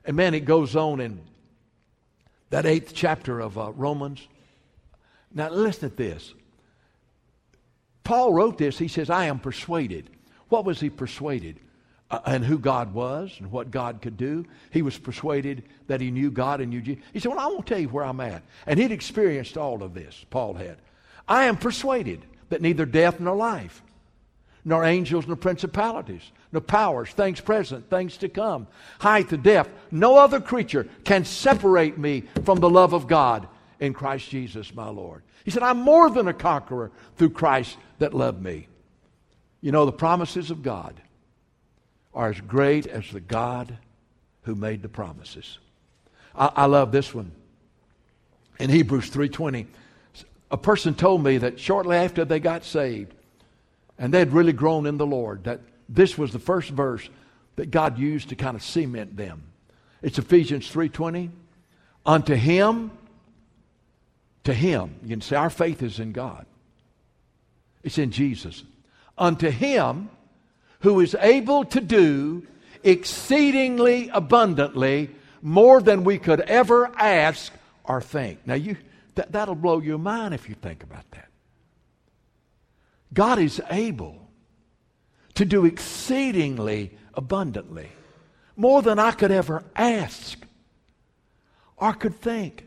And 0.05 0.17
man, 0.17 0.35
it 0.35 0.47
goes 0.47 0.75
on 0.75 1.01
in 1.01 1.21
that 2.51 2.65
eighth 2.65 2.93
chapter 2.95 3.41
of 3.41 3.59
uh, 3.59 3.73
Romans. 3.73 4.27
Now, 5.35 5.51
listen 5.51 5.91
to 5.91 5.97
this. 5.97 6.33
Paul 8.05 8.33
wrote 8.33 8.57
this. 8.57 8.79
He 8.79 8.89
says, 8.89 9.11
I 9.11 9.27
am 9.27 9.39
persuaded. 9.39 10.09
What 10.49 10.65
was 10.65 10.81
he 10.81 10.89
persuaded? 10.89 11.59
Uh, 12.09 12.21
and 12.25 12.45
who 12.45 12.57
God 12.57 12.95
was 12.95 13.35
and 13.41 13.51
what 13.51 13.73
God 13.73 14.01
could 14.01 14.17
do. 14.17 14.45
He 14.71 14.81
was 14.81 14.97
persuaded 14.97 15.65
that 15.89 16.01
he 16.01 16.13
knew 16.13 16.31
God 16.31 16.61
and 16.61 16.71
knew 16.71 16.81
Jesus. 16.81 17.03
He 17.13 17.19
said, 17.19 17.31
Well, 17.31 17.41
I 17.41 17.49
won't 17.49 17.67
tell 17.67 17.81
you 17.81 17.89
where 17.89 18.05
I'm 18.05 18.21
at. 18.21 18.45
And 18.65 18.79
he'd 18.79 18.93
experienced 18.93 19.59
all 19.59 19.83
of 19.83 19.93
this, 19.93 20.25
Paul 20.31 20.55
had. 20.55 20.77
I 21.27 21.47
am 21.47 21.57
persuaded 21.57 22.25
that 22.49 22.63
neither 22.63 22.87
death 22.87 23.19
nor 23.19 23.35
life, 23.35 23.83
nor 24.65 24.85
angels 24.85 25.27
nor 25.27 25.35
principalities, 25.35 26.23
nor 26.53 26.61
powers, 26.61 27.11
things 27.11 27.41
present, 27.41 27.91
things 27.91 28.17
to 28.19 28.29
come, 28.29 28.69
height 29.01 29.33
or 29.33 29.37
depth, 29.37 29.71
no 29.91 30.17
other 30.17 30.41
creature 30.41 30.87
can 31.03 31.25
separate 31.25 31.99
me 31.99 32.23
from 32.45 32.61
the 32.61 32.71
love 32.71 32.93
of 32.93 33.09
God 33.09 33.49
in 33.81 33.93
Christ 33.93 34.31
Jesus 34.31 34.73
my 34.73 34.89
Lord. 34.89 35.23
He 35.45 35.51
said, 35.51 35.65
I'm 35.65 35.79
more 35.79 36.09
than 36.09 36.29
a 36.29 36.33
conqueror 36.33 36.93
through 37.17 37.31
Christ 37.31 37.77
that 37.99 38.15
loved 38.15 38.41
me. 38.41 38.69
You 39.61 39.73
know, 39.73 39.87
the 39.87 39.93
promises 39.93 40.53
of 40.53 40.63
God 40.63 40.95
are 42.17 42.31
as 42.31 42.41
great 42.41 42.87
as 42.87 43.09
the 43.11 43.21
God 43.21 43.77
who 44.43 44.55
made 44.55 44.81
the 44.81 44.89
promises. 44.89 45.59
I, 46.35 46.51
I 46.57 46.65
love 46.65 46.91
this 46.91 47.15
one. 47.15 47.31
In 48.59 48.71
Hebrews 48.71 49.11
3:20, 49.11 49.67
a 50.51 50.57
person 50.57 50.95
told 50.95 51.23
me 51.23 51.37
that 51.39 51.61
shortly 51.61 51.97
after 51.97 52.25
they 52.25 52.41
got 52.41 52.65
saved, 52.65 53.13
and 53.99 54.13
they 54.13 54.19
had 54.19 54.33
really 54.33 54.55
grown 54.55 54.87
in 54.87 54.97
the 54.97 55.07
Lord, 55.07 55.45
that 55.45 55.61
this 55.91 56.17
was 56.17 56.33
the 56.33 56.39
first 56.39 56.71
verse 56.71 57.09
that 57.57 57.71
God 57.71 57.99
used 57.99 58.31
to 58.31 58.35
kind 58.35 58.57
of 58.57 58.63
cement 58.63 59.17
them. 59.17 59.43
It's 60.01 60.19
Ephesians 60.19 60.73
3:20. 60.73 61.31
Unto 62.07 62.35
him, 62.35 62.93
to 64.45 64.55
him. 64.55 64.95
You 65.03 65.09
can 65.11 65.21
say 65.21 65.37
our 65.37 65.51
faith 65.51 65.83
is 65.83 65.99
in 65.99 66.13
God. 66.13 66.47
It's 67.83 67.99
in 67.99 68.11
Jesus. 68.11 68.65
Unto 69.19 69.51
him 69.51 70.09
who 70.87 71.01
is 71.01 71.17
able 71.19 71.65
to 71.65 71.81
do 71.81 72.47
exceedingly 72.85 74.09
abundantly 74.13 75.11
more 75.43 75.83
than 75.83 76.05
we 76.05 76.17
could 76.17 76.41
ever 76.43 76.93
ask 76.97 77.53
or 77.83 78.01
think. 78.01 78.47
Now, 78.47 78.55
you, 78.55 78.77
that, 79.17 79.33
that'll 79.33 79.57
blow 79.57 79.81
your 79.81 79.99
mind 79.99 80.33
if 80.33 80.49
you 80.49 80.55
think 80.55 80.85
about 80.85 81.11
that. 81.11 81.27
God 83.13 83.41
is 83.41 83.61
able 83.69 84.31
to 85.35 85.45
do 85.45 85.65
exceedingly 85.65 86.97
abundantly, 87.15 87.89
more 88.57 88.81
than 88.81 89.01
I 89.01 89.11
could 89.11 89.33
ever 89.33 89.65
ask 89.75 90.39
or 91.77 91.95
could 91.95 92.15
think. 92.15 92.65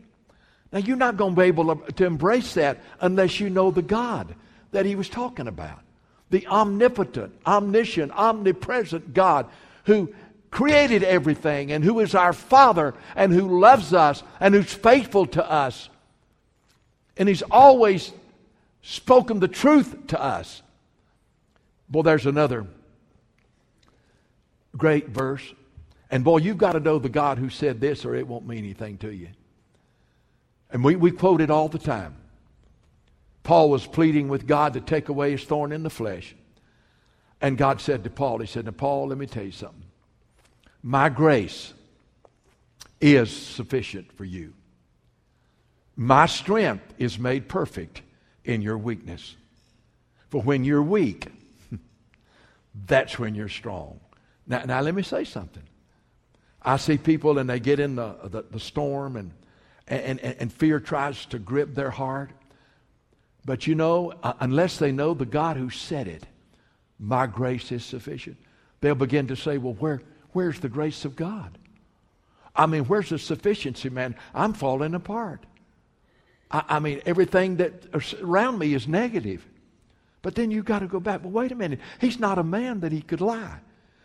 Now, 0.70 0.80
you're 0.80 0.98
not 0.98 1.16
going 1.16 1.34
to 1.34 1.40
be 1.40 1.46
able 1.46 1.74
to 1.74 2.04
embrace 2.04 2.52
that 2.52 2.82
unless 3.00 3.40
you 3.40 3.48
know 3.48 3.70
the 3.70 3.80
God 3.80 4.34
that 4.72 4.84
he 4.84 4.94
was 4.94 5.08
talking 5.08 5.48
about 5.48 5.80
the 6.30 6.46
omnipotent, 6.46 7.32
omniscient, 7.46 8.12
omnipresent 8.12 9.12
God 9.12 9.46
who 9.84 10.12
created 10.50 11.02
everything 11.02 11.70
and 11.72 11.84
who 11.84 12.00
is 12.00 12.14
our 12.14 12.32
Father 12.32 12.94
and 13.14 13.32
who 13.32 13.60
loves 13.60 13.92
us 13.92 14.22
and 14.40 14.54
who's 14.54 14.72
faithful 14.72 15.26
to 15.26 15.48
us. 15.48 15.88
And 17.16 17.28
He's 17.28 17.42
always 17.42 18.12
spoken 18.82 19.40
the 19.40 19.48
truth 19.48 20.06
to 20.08 20.20
us. 20.20 20.62
Boy, 21.88 22.02
there's 22.02 22.26
another 22.26 22.66
great 24.76 25.08
verse. 25.08 25.42
And 26.10 26.24
boy, 26.24 26.38
you've 26.38 26.58
got 26.58 26.72
to 26.72 26.80
know 26.80 26.98
the 26.98 27.08
God 27.08 27.38
who 27.38 27.50
said 27.50 27.80
this 27.80 28.04
or 28.04 28.14
it 28.14 28.26
won't 28.26 28.46
mean 28.46 28.58
anything 28.58 28.98
to 28.98 29.12
you. 29.12 29.28
And 30.70 30.84
we, 30.84 30.96
we 30.96 31.10
quote 31.10 31.40
it 31.40 31.50
all 31.50 31.68
the 31.68 31.78
time. 31.78 32.16
Paul 33.50 33.68
was 33.68 33.84
pleading 33.84 34.28
with 34.28 34.46
God 34.46 34.74
to 34.74 34.80
take 34.80 35.08
away 35.08 35.32
his 35.32 35.42
thorn 35.42 35.72
in 35.72 35.82
the 35.82 35.90
flesh. 35.90 36.36
And 37.40 37.58
God 37.58 37.80
said 37.80 38.04
to 38.04 38.08
Paul, 38.10 38.38
He 38.38 38.46
said, 38.46 38.64
Now, 38.64 38.70
Paul, 38.70 39.08
let 39.08 39.18
me 39.18 39.26
tell 39.26 39.42
you 39.42 39.50
something. 39.50 39.82
My 40.84 41.08
grace 41.08 41.74
is 43.00 43.36
sufficient 43.36 44.12
for 44.12 44.24
you. 44.24 44.52
My 45.96 46.26
strength 46.26 46.94
is 46.96 47.18
made 47.18 47.48
perfect 47.48 48.02
in 48.44 48.62
your 48.62 48.78
weakness. 48.78 49.34
For 50.28 50.40
when 50.40 50.62
you're 50.62 50.80
weak, 50.80 51.26
that's 52.86 53.18
when 53.18 53.34
you're 53.34 53.48
strong. 53.48 53.98
Now, 54.46 54.62
now 54.64 54.80
let 54.80 54.94
me 54.94 55.02
say 55.02 55.24
something. 55.24 55.64
I 56.62 56.76
see 56.76 56.98
people 56.98 57.36
and 57.40 57.50
they 57.50 57.58
get 57.58 57.80
in 57.80 57.96
the, 57.96 58.14
the, 58.22 58.42
the 58.42 58.60
storm 58.60 59.16
and, 59.16 59.32
and, 59.88 60.20
and, 60.20 60.36
and 60.38 60.52
fear 60.52 60.78
tries 60.78 61.26
to 61.26 61.40
grip 61.40 61.74
their 61.74 61.90
heart. 61.90 62.30
But 63.44 63.66
you 63.66 63.74
know, 63.74 64.12
uh, 64.22 64.34
unless 64.40 64.78
they 64.78 64.92
know 64.92 65.14
the 65.14 65.26
God 65.26 65.56
who 65.56 65.70
said 65.70 66.08
it, 66.08 66.24
my 66.98 67.26
grace 67.26 67.72
is 67.72 67.84
sufficient, 67.84 68.36
they'll 68.80 68.94
begin 68.94 69.26
to 69.28 69.36
say, 69.36 69.58
well, 69.58 69.74
where, 69.74 70.02
where's 70.32 70.60
the 70.60 70.68
grace 70.68 71.04
of 71.04 71.16
God? 71.16 71.56
I 72.54 72.66
mean, 72.66 72.84
where's 72.84 73.08
the 73.08 73.18
sufficiency, 73.18 73.88
man? 73.88 74.16
I'm 74.34 74.52
falling 74.52 74.94
apart. 74.94 75.46
I, 76.50 76.64
I 76.68 76.78
mean, 76.78 77.00
everything 77.06 77.56
that 77.56 77.84
around 78.22 78.58
me 78.58 78.74
is 78.74 78.86
negative. 78.86 79.46
But 80.22 80.34
then 80.34 80.50
you've 80.50 80.66
got 80.66 80.80
to 80.80 80.86
go 80.86 81.00
back. 81.00 81.22
But 81.22 81.30
wait 81.30 81.52
a 81.52 81.54
minute. 81.54 81.80
He's 82.00 82.20
not 82.20 82.38
a 82.38 82.44
man 82.44 82.80
that 82.80 82.92
he 82.92 83.00
could 83.00 83.20
lie. 83.20 83.58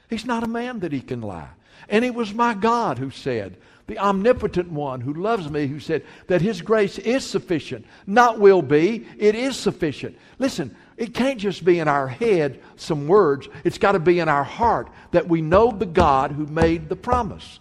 He's 0.09 0.25
not 0.25 0.43
a 0.43 0.47
man 0.47 0.79
that 0.79 0.91
he 0.91 1.01
can 1.01 1.21
lie. 1.21 1.49
And 1.89 2.05
it 2.05 2.15
was 2.15 2.33
my 2.33 2.53
God 2.53 2.97
who 2.97 3.09
said, 3.09 3.57
the 3.87 3.99
omnipotent 3.99 4.71
one 4.71 5.01
who 5.01 5.13
loves 5.13 5.49
me, 5.49 5.67
who 5.67 5.79
said 5.79 6.03
that 6.27 6.41
his 6.41 6.61
grace 6.61 6.97
is 6.97 7.25
sufficient. 7.25 7.85
Not 8.07 8.39
will 8.39 8.61
be, 8.61 9.05
it 9.17 9.35
is 9.35 9.55
sufficient. 9.55 10.17
Listen, 10.39 10.75
it 10.97 11.13
can't 11.13 11.39
just 11.39 11.63
be 11.63 11.79
in 11.79 11.87
our 11.87 12.07
head 12.07 12.61
some 12.75 13.07
words, 13.07 13.47
it's 13.63 13.77
got 13.77 13.91
to 13.91 13.99
be 13.99 14.19
in 14.19 14.29
our 14.29 14.43
heart 14.43 14.89
that 15.11 15.27
we 15.27 15.41
know 15.41 15.71
the 15.71 15.85
God 15.85 16.31
who 16.31 16.45
made 16.47 16.89
the 16.89 16.95
promise. 16.95 17.59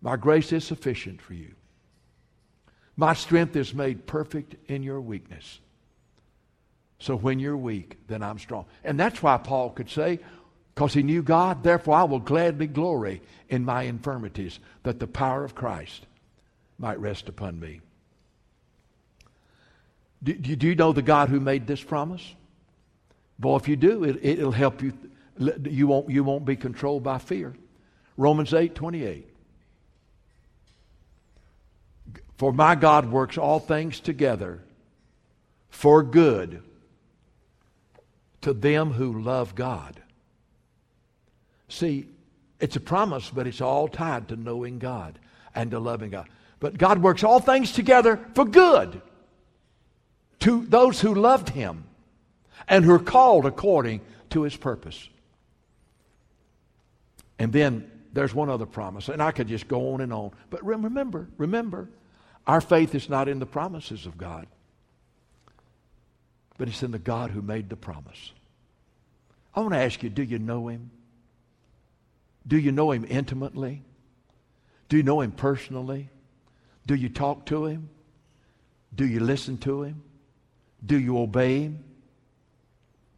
My 0.00 0.16
grace 0.16 0.52
is 0.52 0.64
sufficient 0.64 1.20
for 1.20 1.34
you. 1.34 1.52
My 2.96 3.14
strength 3.14 3.56
is 3.56 3.74
made 3.74 4.06
perfect 4.06 4.54
in 4.70 4.82
your 4.82 5.00
weakness. 5.00 5.60
So 6.98 7.16
when 7.16 7.38
you're 7.38 7.56
weak, 7.56 7.98
then 8.06 8.22
I'm 8.22 8.38
strong. 8.38 8.64
And 8.84 8.98
that's 8.98 9.22
why 9.22 9.36
Paul 9.36 9.70
could 9.70 9.90
say, 9.90 10.20
because 10.76 10.92
he 10.92 11.02
knew 11.02 11.22
God, 11.22 11.62
therefore 11.62 11.96
I 11.96 12.04
will 12.04 12.18
gladly 12.18 12.66
glory 12.66 13.22
in 13.48 13.64
my 13.64 13.84
infirmities, 13.84 14.58
that 14.82 15.00
the 15.00 15.06
power 15.06 15.42
of 15.42 15.54
Christ 15.54 16.04
might 16.78 17.00
rest 17.00 17.30
upon 17.30 17.58
me. 17.58 17.80
Do, 20.22 20.34
do 20.34 20.66
you 20.66 20.74
know 20.74 20.92
the 20.92 21.00
God 21.00 21.30
who 21.30 21.40
made 21.40 21.66
this 21.66 21.82
promise? 21.82 22.34
Boy, 23.38 23.56
if 23.56 23.68
you 23.68 23.76
do, 23.76 24.04
it, 24.04 24.18
it'll 24.22 24.52
help 24.52 24.82
you. 24.82 24.92
You 25.64 25.86
won't, 25.86 26.10
you 26.10 26.22
won't 26.22 26.44
be 26.44 26.56
controlled 26.56 27.02
by 27.02 27.18
fear. 27.18 27.54
Romans 28.18 28.52
8 28.52 28.74
28. 28.74 29.30
For 32.36 32.52
my 32.52 32.74
God 32.74 33.10
works 33.10 33.38
all 33.38 33.60
things 33.60 33.98
together 33.98 34.62
for 35.70 36.02
good 36.02 36.62
to 38.42 38.52
them 38.52 38.92
who 38.92 39.22
love 39.22 39.54
God 39.54 40.02
See, 41.68 42.08
it's 42.60 42.76
a 42.76 42.80
promise, 42.80 43.30
but 43.30 43.46
it's 43.46 43.60
all 43.60 43.88
tied 43.88 44.28
to 44.28 44.36
knowing 44.36 44.78
God 44.78 45.18
and 45.54 45.70
to 45.70 45.78
loving 45.78 46.10
God. 46.10 46.28
But 46.60 46.78
God 46.78 47.02
works 47.02 47.22
all 47.22 47.40
things 47.40 47.72
together 47.72 48.18
for 48.34 48.44
good 48.44 49.02
to 50.40 50.64
those 50.66 51.00
who 51.00 51.14
loved 51.14 51.50
Him 51.50 51.84
and 52.68 52.84
who 52.84 52.92
are 52.92 52.98
called 52.98 53.46
according 53.46 54.00
to 54.30 54.42
His 54.42 54.56
purpose. 54.56 55.08
And 57.38 57.52
then 57.52 57.90
there's 58.12 58.34
one 58.34 58.48
other 58.48 58.64
promise, 58.64 59.08
and 59.08 59.22
I 59.22 59.30
could 59.30 59.48
just 59.48 59.68
go 59.68 59.92
on 59.92 60.00
and 60.00 60.12
on. 60.12 60.30
But 60.48 60.64
remember, 60.64 61.28
remember, 61.36 61.90
our 62.46 62.60
faith 62.60 62.94
is 62.94 63.10
not 63.10 63.28
in 63.28 63.38
the 63.38 63.46
promises 63.46 64.06
of 64.06 64.16
God, 64.16 64.46
but 66.56 66.68
it's 66.68 66.82
in 66.82 66.92
the 66.92 66.98
God 66.98 67.30
who 67.30 67.42
made 67.42 67.68
the 67.68 67.76
promise. 67.76 68.32
I 69.54 69.60
want 69.60 69.74
to 69.74 69.80
ask 69.80 70.02
you 70.02 70.08
do 70.08 70.22
you 70.22 70.38
know 70.38 70.68
Him? 70.68 70.90
Do 72.46 72.58
you 72.58 72.72
know 72.72 72.92
him 72.92 73.04
intimately? 73.08 73.82
Do 74.88 74.96
you 74.96 75.02
know 75.02 75.20
him 75.20 75.32
personally? 75.32 76.10
Do 76.86 76.94
you 76.94 77.08
talk 77.08 77.46
to 77.46 77.66
him? 77.66 77.90
Do 78.94 79.06
you 79.06 79.20
listen 79.20 79.58
to 79.58 79.82
him? 79.82 80.02
Do 80.84 80.98
you 80.98 81.18
obey 81.18 81.62
him? 81.62 81.84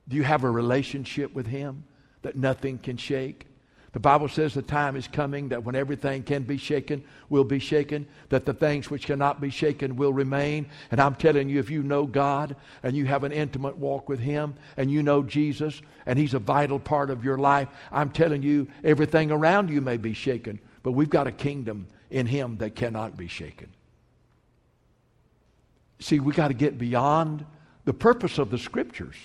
Do 0.09 0.16
you 0.16 0.22
have 0.22 0.45
a 0.45 0.51
relationship 0.51 1.35
with 1.35 1.47
him 1.47 1.85
that 2.22 2.37
nothing 2.37 2.79
can 2.79 2.97
shake? 2.97 3.47
The 3.93 4.01
Bible 4.01 4.28
says 4.28 4.53
the 4.53 4.62
time 4.62 4.97
is 4.97 5.09
coming 5.09 5.49
that 5.49 5.64
when 5.64 5.74
everything 5.74 6.22
can 6.22 6.43
be 6.43 6.59
shaken 6.59 7.03
will 7.30 7.45
be 7.45 7.59
shaken, 7.59 8.07
that 8.28 8.45
the 8.45 8.53
things 8.53 8.91
which 8.91 9.07
cannot 9.07 9.41
be 9.41 9.49
shaken 9.49 9.97
will 9.97 10.12
remain. 10.12 10.66
And 10.91 11.01
I'm 11.01 11.14
telling 11.14 11.49
you, 11.49 11.59
if 11.59 11.70
you 11.70 11.82
know 11.82 12.07
God 12.07 12.55
and 12.82 12.95
you 12.95 13.07
have 13.07 13.24
an 13.24 13.32
intimate 13.32 13.78
walk 13.78 14.09
with 14.09 14.20
Him 14.20 14.55
and 14.76 14.91
you 14.91 15.03
know 15.03 15.22
Jesus 15.22 15.80
and 16.05 16.18
He's 16.18 16.34
a 16.34 16.39
vital 16.39 16.78
part 16.78 17.09
of 17.09 17.24
your 17.24 17.39
life, 17.39 17.68
I'm 17.91 18.11
telling 18.11 18.43
you, 18.43 18.68
everything 18.84 19.30
around 19.30 19.70
you 19.70 19.80
may 19.80 19.97
be 19.97 20.12
shaken, 20.12 20.61
but 20.82 20.93
we've 20.93 21.11
got 21.11 21.26
a 21.26 21.32
kingdom 21.32 21.86
in 22.11 22.26
him 22.26 22.57
that 22.59 22.74
cannot 22.74 23.16
be 23.16 23.28
shaken. 23.28 23.68
See, 26.01 26.20
we've 26.20 26.36
got 26.36 26.49
to 26.49 26.55
get 26.55 26.78
beyond 26.78 27.45
the 27.84 27.93
purpose 27.93 28.39
of 28.39 28.51
the 28.51 28.59
scriptures 28.59 29.16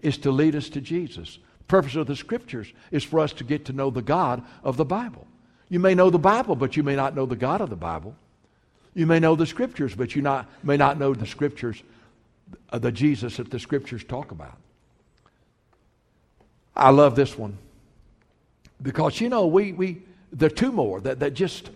is 0.00 0.18
to 0.18 0.30
lead 0.30 0.56
us 0.56 0.68
to 0.70 0.80
Jesus. 0.80 1.38
Purpose 1.68 1.96
of 1.96 2.06
the 2.06 2.16
scriptures 2.16 2.72
is 2.90 3.04
for 3.04 3.20
us 3.20 3.32
to 3.34 3.44
get 3.44 3.64
to 3.66 3.72
know 3.72 3.90
the 3.90 4.02
God 4.02 4.42
of 4.62 4.76
the 4.76 4.84
Bible. 4.84 5.26
You 5.68 5.80
may 5.80 5.94
know 5.94 6.10
the 6.10 6.18
Bible, 6.18 6.56
but 6.56 6.76
you 6.76 6.82
may 6.82 6.94
not 6.94 7.14
know 7.14 7.26
the 7.26 7.36
God 7.36 7.60
of 7.60 7.70
the 7.70 7.76
Bible. 7.76 8.14
You 8.94 9.06
may 9.06 9.18
know 9.18 9.34
the 9.34 9.46
scriptures, 9.46 9.94
but 9.94 10.14
you 10.14 10.22
not, 10.22 10.48
may 10.62 10.76
not 10.76 10.98
know 10.98 11.14
the 11.14 11.26
scriptures, 11.26 11.82
uh, 12.70 12.78
the 12.78 12.92
Jesus 12.92 13.38
that 13.38 13.50
the 13.50 13.58
scriptures 13.58 14.04
talk 14.04 14.30
about. 14.30 14.58
I 16.76 16.90
love 16.90 17.16
this 17.16 17.38
one 17.38 17.56
because 18.82 19.20
you 19.20 19.28
know 19.28 19.46
we 19.46 19.72
we 19.72 20.02
there 20.32 20.48
are 20.48 20.50
two 20.50 20.72
more 20.72 21.00
that, 21.00 21.20
that 21.20 21.34
just 21.34 21.70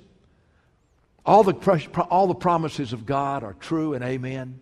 all 1.24 1.43
the 1.43 1.55
all 2.11 2.26
the 2.26 2.34
promises 2.34 2.93
of 2.93 3.07
God 3.07 3.43
are 3.45 3.55
true 3.55 3.95
and 3.95 4.05
amen. 4.05 4.61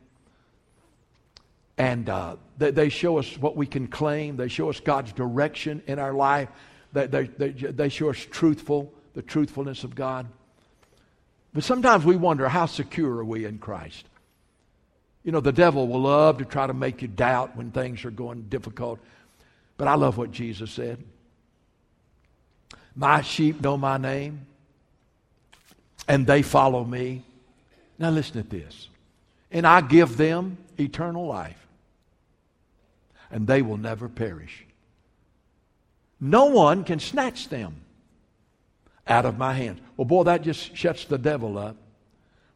And 1.79 2.09
uh, 2.09 2.37
they, 2.57 2.71
they, 2.71 2.89
show 2.89 3.19
us 3.19 3.37
what 3.37 3.57
we 3.57 3.67
can 3.67 3.87
claim. 3.87 4.37
They 4.37 4.49
show 4.49 4.71
us 4.71 4.81
God's 4.81 5.13
direction 5.13 5.83
in 5.87 5.99
our 5.99 6.15
life. 6.15 6.49
They, 6.93 7.07
they, 7.07 7.25
they, 7.25 7.51
they 7.51 7.89
show 7.91 8.09
us 8.09 8.17
truthful, 8.17 8.93
the 9.13 9.23
truthfulness 9.23 9.85
of 9.85 9.95
God. 9.95 10.27
But 11.53 11.65
sometimes 11.65 12.05
we 12.05 12.17
wonder 12.17 12.49
how 12.49 12.67
secure 12.67 13.11
are 13.17 13.25
we 13.25 13.45
in 13.45 13.59
Christ? 13.59 14.07
You 15.23 15.33
know, 15.33 15.41
the 15.41 15.53
devil 15.53 15.89
will 15.89 16.03
love 16.03 16.39
to 16.39 16.45
try 16.45 16.67
to 16.67 16.73
make 16.73 17.03
you 17.03 17.09
doubt 17.09 17.57
when 17.57 17.73
things 17.73 18.05
are 18.05 18.11
going 18.11 18.43
difficult. 18.43 19.01
But 19.77 19.89
I 19.89 19.95
love 19.95 20.17
what 20.17 20.31
Jesus 20.31 20.71
said. 20.71 21.03
My 22.95 23.21
sheep 23.21 23.61
know 23.61 23.77
my 23.77 23.99
name, 23.99 24.47
and 26.09 26.27
they 26.27 26.43
follow 26.43 26.85
me. 26.85 27.25
Now 27.99 28.11
listen 28.11 28.43
to 28.43 28.49
this. 28.49 28.89
And 29.51 29.67
I 29.67 29.81
give 29.81 30.17
them 30.17 30.59
eternal 30.79 31.27
life, 31.27 31.66
and 33.31 33.47
they 33.47 33.63
will 33.63 33.77
never 33.77 34.09
perish. 34.09 34.67
No 36.21 36.47
one 36.47 36.85
can 36.85 36.99
snatch 36.99 37.49
them 37.49 37.77
out 39.07 39.27
of 39.27 39.39
my 39.39 39.53
hands. 39.53 39.81
Well, 39.97 40.07
boy, 40.07 40.25
that 40.25 40.43
just 40.43 40.77
shuts 40.77 41.05
the 41.05 41.19
devil 41.19 41.59
up. 41.59 41.77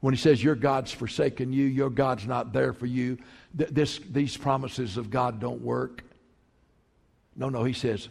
When 0.01 0.15
he 0.15 0.21
says, 0.21 0.43
Your 0.43 0.55
God's 0.55 0.93
forsaken 0.93 1.53
you, 1.53 1.67
your 1.67 1.91
God's 1.91 2.27
not 2.27 2.53
there 2.53 2.73
for 2.73 2.87
you, 2.87 3.19
th- 3.57 3.71
this, 3.71 4.01
these 4.11 4.37
promises 4.37 4.97
of 4.97 5.11
God 5.11 5.41
don't 5.41 5.61
work. 5.61 6.03
No, 7.37 7.49
no, 7.49 7.65
he 7.65 7.75
says, 7.75 8.09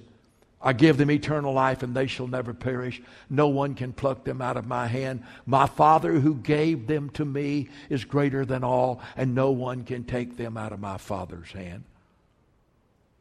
I 0.61 0.73
give 0.73 0.97
them 0.97 1.09
eternal 1.09 1.53
life 1.53 1.83
and 1.83 1.95
they 1.95 2.07
shall 2.07 2.27
never 2.27 2.53
perish. 2.53 3.01
No 3.29 3.47
one 3.47 3.75
can 3.75 3.93
pluck 3.93 4.23
them 4.23 4.41
out 4.41 4.57
of 4.57 4.67
my 4.67 4.87
hand. 4.87 5.23
My 5.45 5.65
Father 5.65 6.19
who 6.19 6.35
gave 6.35 6.85
them 6.85 7.09
to 7.11 7.25
me 7.25 7.69
is 7.89 8.03
greater 8.03 8.45
than 8.45 8.63
all, 8.63 9.01
and 9.15 9.33
no 9.33 9.51
one 9.51 9.83
can 9.83 10.03
take 10.03 10.35
them 10.35 10.57
out 10.57 10.73
of 10.73 10.79
my 10.79 10.97
Father's 10.97 11.51
hand. 11.51 11.83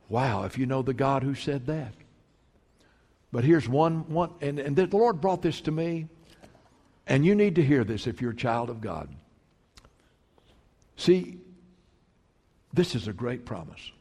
Wow, 0.09 0.45
if 0.45 0.59
you 0.59 0.67
know 0.67 0.83
the 0.83 0.95
God 0.95 1.23
who 1.23 1.35
said 1.35 1.67
that. 1.67 1.93
But 3.31 3.45
here's 3.45 3.69
one, 3.69 4.09
one 4.09 4.31
and, 4.41 4.59
and 4.59 4.75
the 4.75 4.87
Lord 4.87 5.21
brought 5.21 5.43
this 5.43 5.61
to 5.63 5.71
me, 5.71 6.09
and 7.07 7.27
you 7.27 7.35
need 7.35 7.57
to 7.57 7.65
hear 7.65 7.85
this 7.85 8.07
if 8.07 8.23
you're 8.23 8.31
a 8.31 8.37
child 8.37 8.71
of 8.71 8.81
God. 8.81 9.09
See, 10.97 11.39
this 12.73 12.95
is 12.95 13.07
a 13.07 13.13
great 13.13 13.45
promise. 13.45 13.93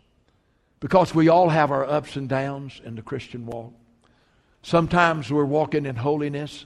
Because 0.79 1.13
we 1.13 1.27
all 1.27 1.49
have 1.49 1.71
our 1.71 1.85
ups 1.85 2.15
and 2.15 2.29
downs 2.29 2.81
in 2.85 2.95
the 2.95 3.01
Christian 3.01 3.45
walk. 3.45 3.73
Sometimes 4.61 5.31
we're 5.31 5.45
walking 5.45 5.85
in 5.85 5.95
holiness, 5.95 6.65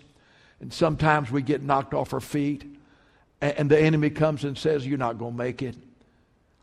and 0.60 0.72
sometimes 0.72 1.32
we 1.32 1.42
get 1.42 1.62
knocked 1.62 1.94
off 1.94 2.14
our 2.14 2.20
feet, 2.20 2.78
and 3.42 3.70
the 3.70 3.80
enemy 3.80 4.10
comes 4.10 4.44
and 4.44 4.58
says, 4.58 4.86
You're 4.86 4.98
not 4.98 5.18
going 5.18 5.34
to 5.34 5.38
make 5.38 5.62
it. 5.62 5.76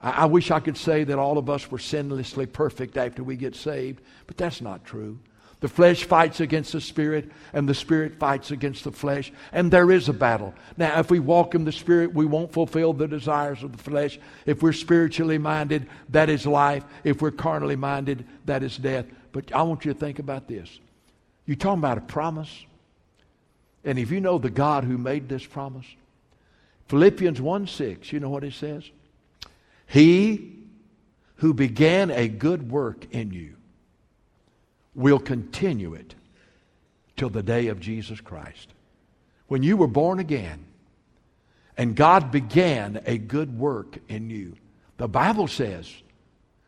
I 0.01 0.27
wish 0.27 0.51
I 0.51 0.61
could 0.61 0.77
say 0.77 1.03
that 1.05 1.19
all 1.19 1.39
of 1.39 1.51
us 1.51 1.71
were 1.71 1.79
sinlessly 1.79 2.51
perfect 2.51 2.97
after 2.97 3.25
we 3.25 3.37
get 3.37 3.57
saved, 3.57 4.01
but 4.27 4.37
that's 4.37 4.61
not 4.61 4.85
true. 4.85 5.19
The 5.61 5.69
flesh 5.69 6.05
fights 6.05 6.39
against 6.39 6.73
the 6.73 6.81
spirit, 6.81 7.33
and 7.53 7.69
the 7.69 7.75
spirit 7.75 8.21
fights 8.21 8.53
against 8.53 8.85
the 8.85 8.93
flesh, 8.93 9.33
and 9.51 9.73
there 9.73 9.91
is 9.91 10.09
a 10.09 10.13
battle. 10.13 10.55
Now, 10.77 11.01
if 11.01 11.11
we 11.11 11.19
walk 11.19 11.57
in 11.57 11.65
the 11.65 11.73
spirit, 11.73 12.15
we 12.15 12.27
won't 12.27 12.53
fulfill 12.53 12.93
the 12.93 13.09
desires 13.09 13.65
of 13.65 13.73
the 13.73 13.83
flesh. 13.83 14.21
If 14.47 14.63
we're 14.63 14.73
spiritually 14.73 15.39
minded, 15.39 15.89
that 16.11 16.31
is 16.31 16.47
life. 16.47 16.85
If 17.03 17.21
we're 17.21 17.33
carnally 17.33 17.75
minded, 17.75 18.25
that 18.45 18.63
is 18.63 18.77
death. 18.77 19.07
But 19.33 19.53
I 19.53 19.63
want 19.63 19.85
you 19.85 19.93
to 19.93 19.99
think 19.99 20.21
about 20.21 20.47
this. 20.47 20.79
You're 21.45 21.57
talking 21.57 21.81
about 21.81 21.99
a 21.99 22.03
promise, 22.03 22.67
and 23.85 23.99
if 23.99 24.13
you 24.13 24.21
know 24.21 24.39
the 24.39 24.51
God 24.51 24.85
who 24.85 24.97
made 24.97 25.29
this 25.29 25.45
promise, 25.45 25.87
Philippians 26.87 27.41
1 27.41 27.67
6, 27.67 28.13
you 28.13 28.21
know 28.21 28.31
what 28.31 28.45
it 28.45 28.53
says? 28.53 28.85
He 29.89 30.55
who 31.37 31.55
began 31.55 32.11
a 32.11 32.29
good 32.29 32.71
work 32.71 33.07
in 33.11 33.33
you 33.33 33.57
will 34.95 35.19
continue 35.19 35.95
it 35.95 36.15
till 37.17 37.31
the 37.31 37.43
day 37.43 37.69
of 37.69 37.81
Jesus 37.81 38.21
Christ. 38.21 38.69
When 39.47 39.63
you 39.63 39.77
were 39.77 39.87
born 39.87 40.19
again 40.19 40.67
and 41.77 41.97
God 41.97 42.31
began 42.31 43.01
a 43.07 43.17
good 43.17 43.59
work 43.59 43.99
in 44.09 44.29
you, 44.29 44.57
the 44.99 45.09
Bible 45.09 45.49
says 45.49 45.91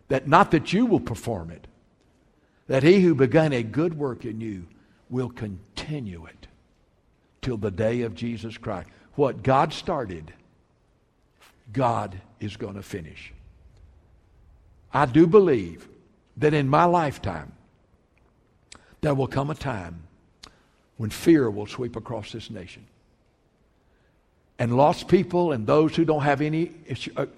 that 0.08 0.26
not 0.26 0.50
that 0.52 0.72
you 0.72 0.86
will 0.86 1.00
perform 1.00 1.50
it, 1.50 1.66
that 2.68 2.82
he 2.82 3.00
who 3.00 3.14
began 3.14 3.52
a 3.52 3.62
good 3.62 3.98
work 3.98 4.24
in 4.24 4.40
you 4.40 4.66
will 5.10 5.28
continue 5.28 6.24
it 6.24 6.46
till 7.42 7.58
the 7.58 7.70
day 7.70 8.02
of 8.02 8.14
Jesus 8.14 8.56
Christ. 8.56 8.88
What 9.14 9.42
God 9.42 9.72
started, 9.74 10.32
God 11.72 12.20
is 12.40 12.56
going 12.56 12.74
to 12.74 12.82
finish. 12.82 13.32
I 14.92 15.06
do 15.06 15.26
believe 15.26 15.88
that 16.36 16.54
in 16.54 16.68
my 16.68 16.84
lifetime, 16.84 17.52
there 19.00 19.14
will 19.14 19.26
come 19.26 19.50
a 19.50 19.54
time 19.54 20.02
when 20.96 21.10
fear 21.10 21.50
will 21.50 21.66
sweep 21.66 21.96
across 21.96 22.32
this 22.32 22.50
nation. 22.50 22.86
And 24.58 24.76
lost 24.76 25.08
people 25.08 25.52
and 25.52 25.66
those 25.66 25.96
who 25.96 26.04
don't 26.04 26.20
have 26.20 26.42
any 26.42 26.72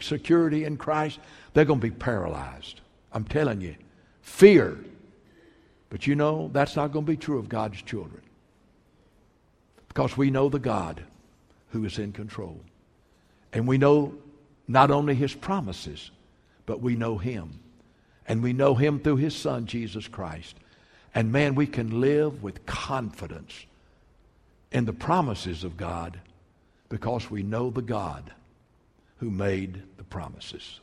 security 0.01 0.65
in 0.65 0.77
Christ, 0.77 1.21
they're 1.55 1.65
going 1.65 1.79
to 1.81 1.87
be 1.87 1.95
paralyzed. 1.95 2.81
I'm 3.13 3.25
telling 3.25 3.61
you, 3.61 3.77
fear. 4.23 4.77
But 5.89 6.07
you 6.07 6.17
know, 6.17 6.51
that's 6.53 6.75
not 6.75 6.91
going 6.91 7.05
to 7.05 7.13
be 7.13 7.17
true 7.17 7.39
of 7.39 7.49
God's 7.49 7.81
children. 7.83 8.23
Because 9.87 10.17
we 10.17 10.31
know 10.31 10.49
the 10.49 10.59
God 10.59 11.03
who 11.71 11.85
is 11.85 11.99
in 11.99 12.13
control. 12.13 12.59
And 13.53 13.69
we 13.69 13.79
know 13.79 14.15
not 14.73 14.91
only 14.91 15.15
his 15.15 15.35
promises, 15.35 16.11
but 16.67 16.81
we 16.81 16.97
know 16.97 17.19
him. 17.19 17.61
And 18.27 18.43
we 18.43 18.53
know 18.53 18.75
him 18.75 19.01
through 19.01 19.17
his 19.17 19.37
son, 19.37 19.67
Jesus 19.67 20.09
Christ. 20.09 20.57
And 21.15 21.31
man, 21.31 21.55
we 21.55 21.67
can 21.67 22.01
live 22.01 22.43
with 22.43 22.65
confidence 22.65 23.67
in 24.71 24.87
the 24.87 24.93
promises 24.93 25.65
of 25.65 25.77
God 25.77 26.19
because 26.89 27.31
we 27.31 27.43
know 27.43 27.71
the 27.71 27.83
God 27.83 28.33
who 29.19 29.31
made 29.31 29.83
the 29.99 30.05
promises. 30.05 30.81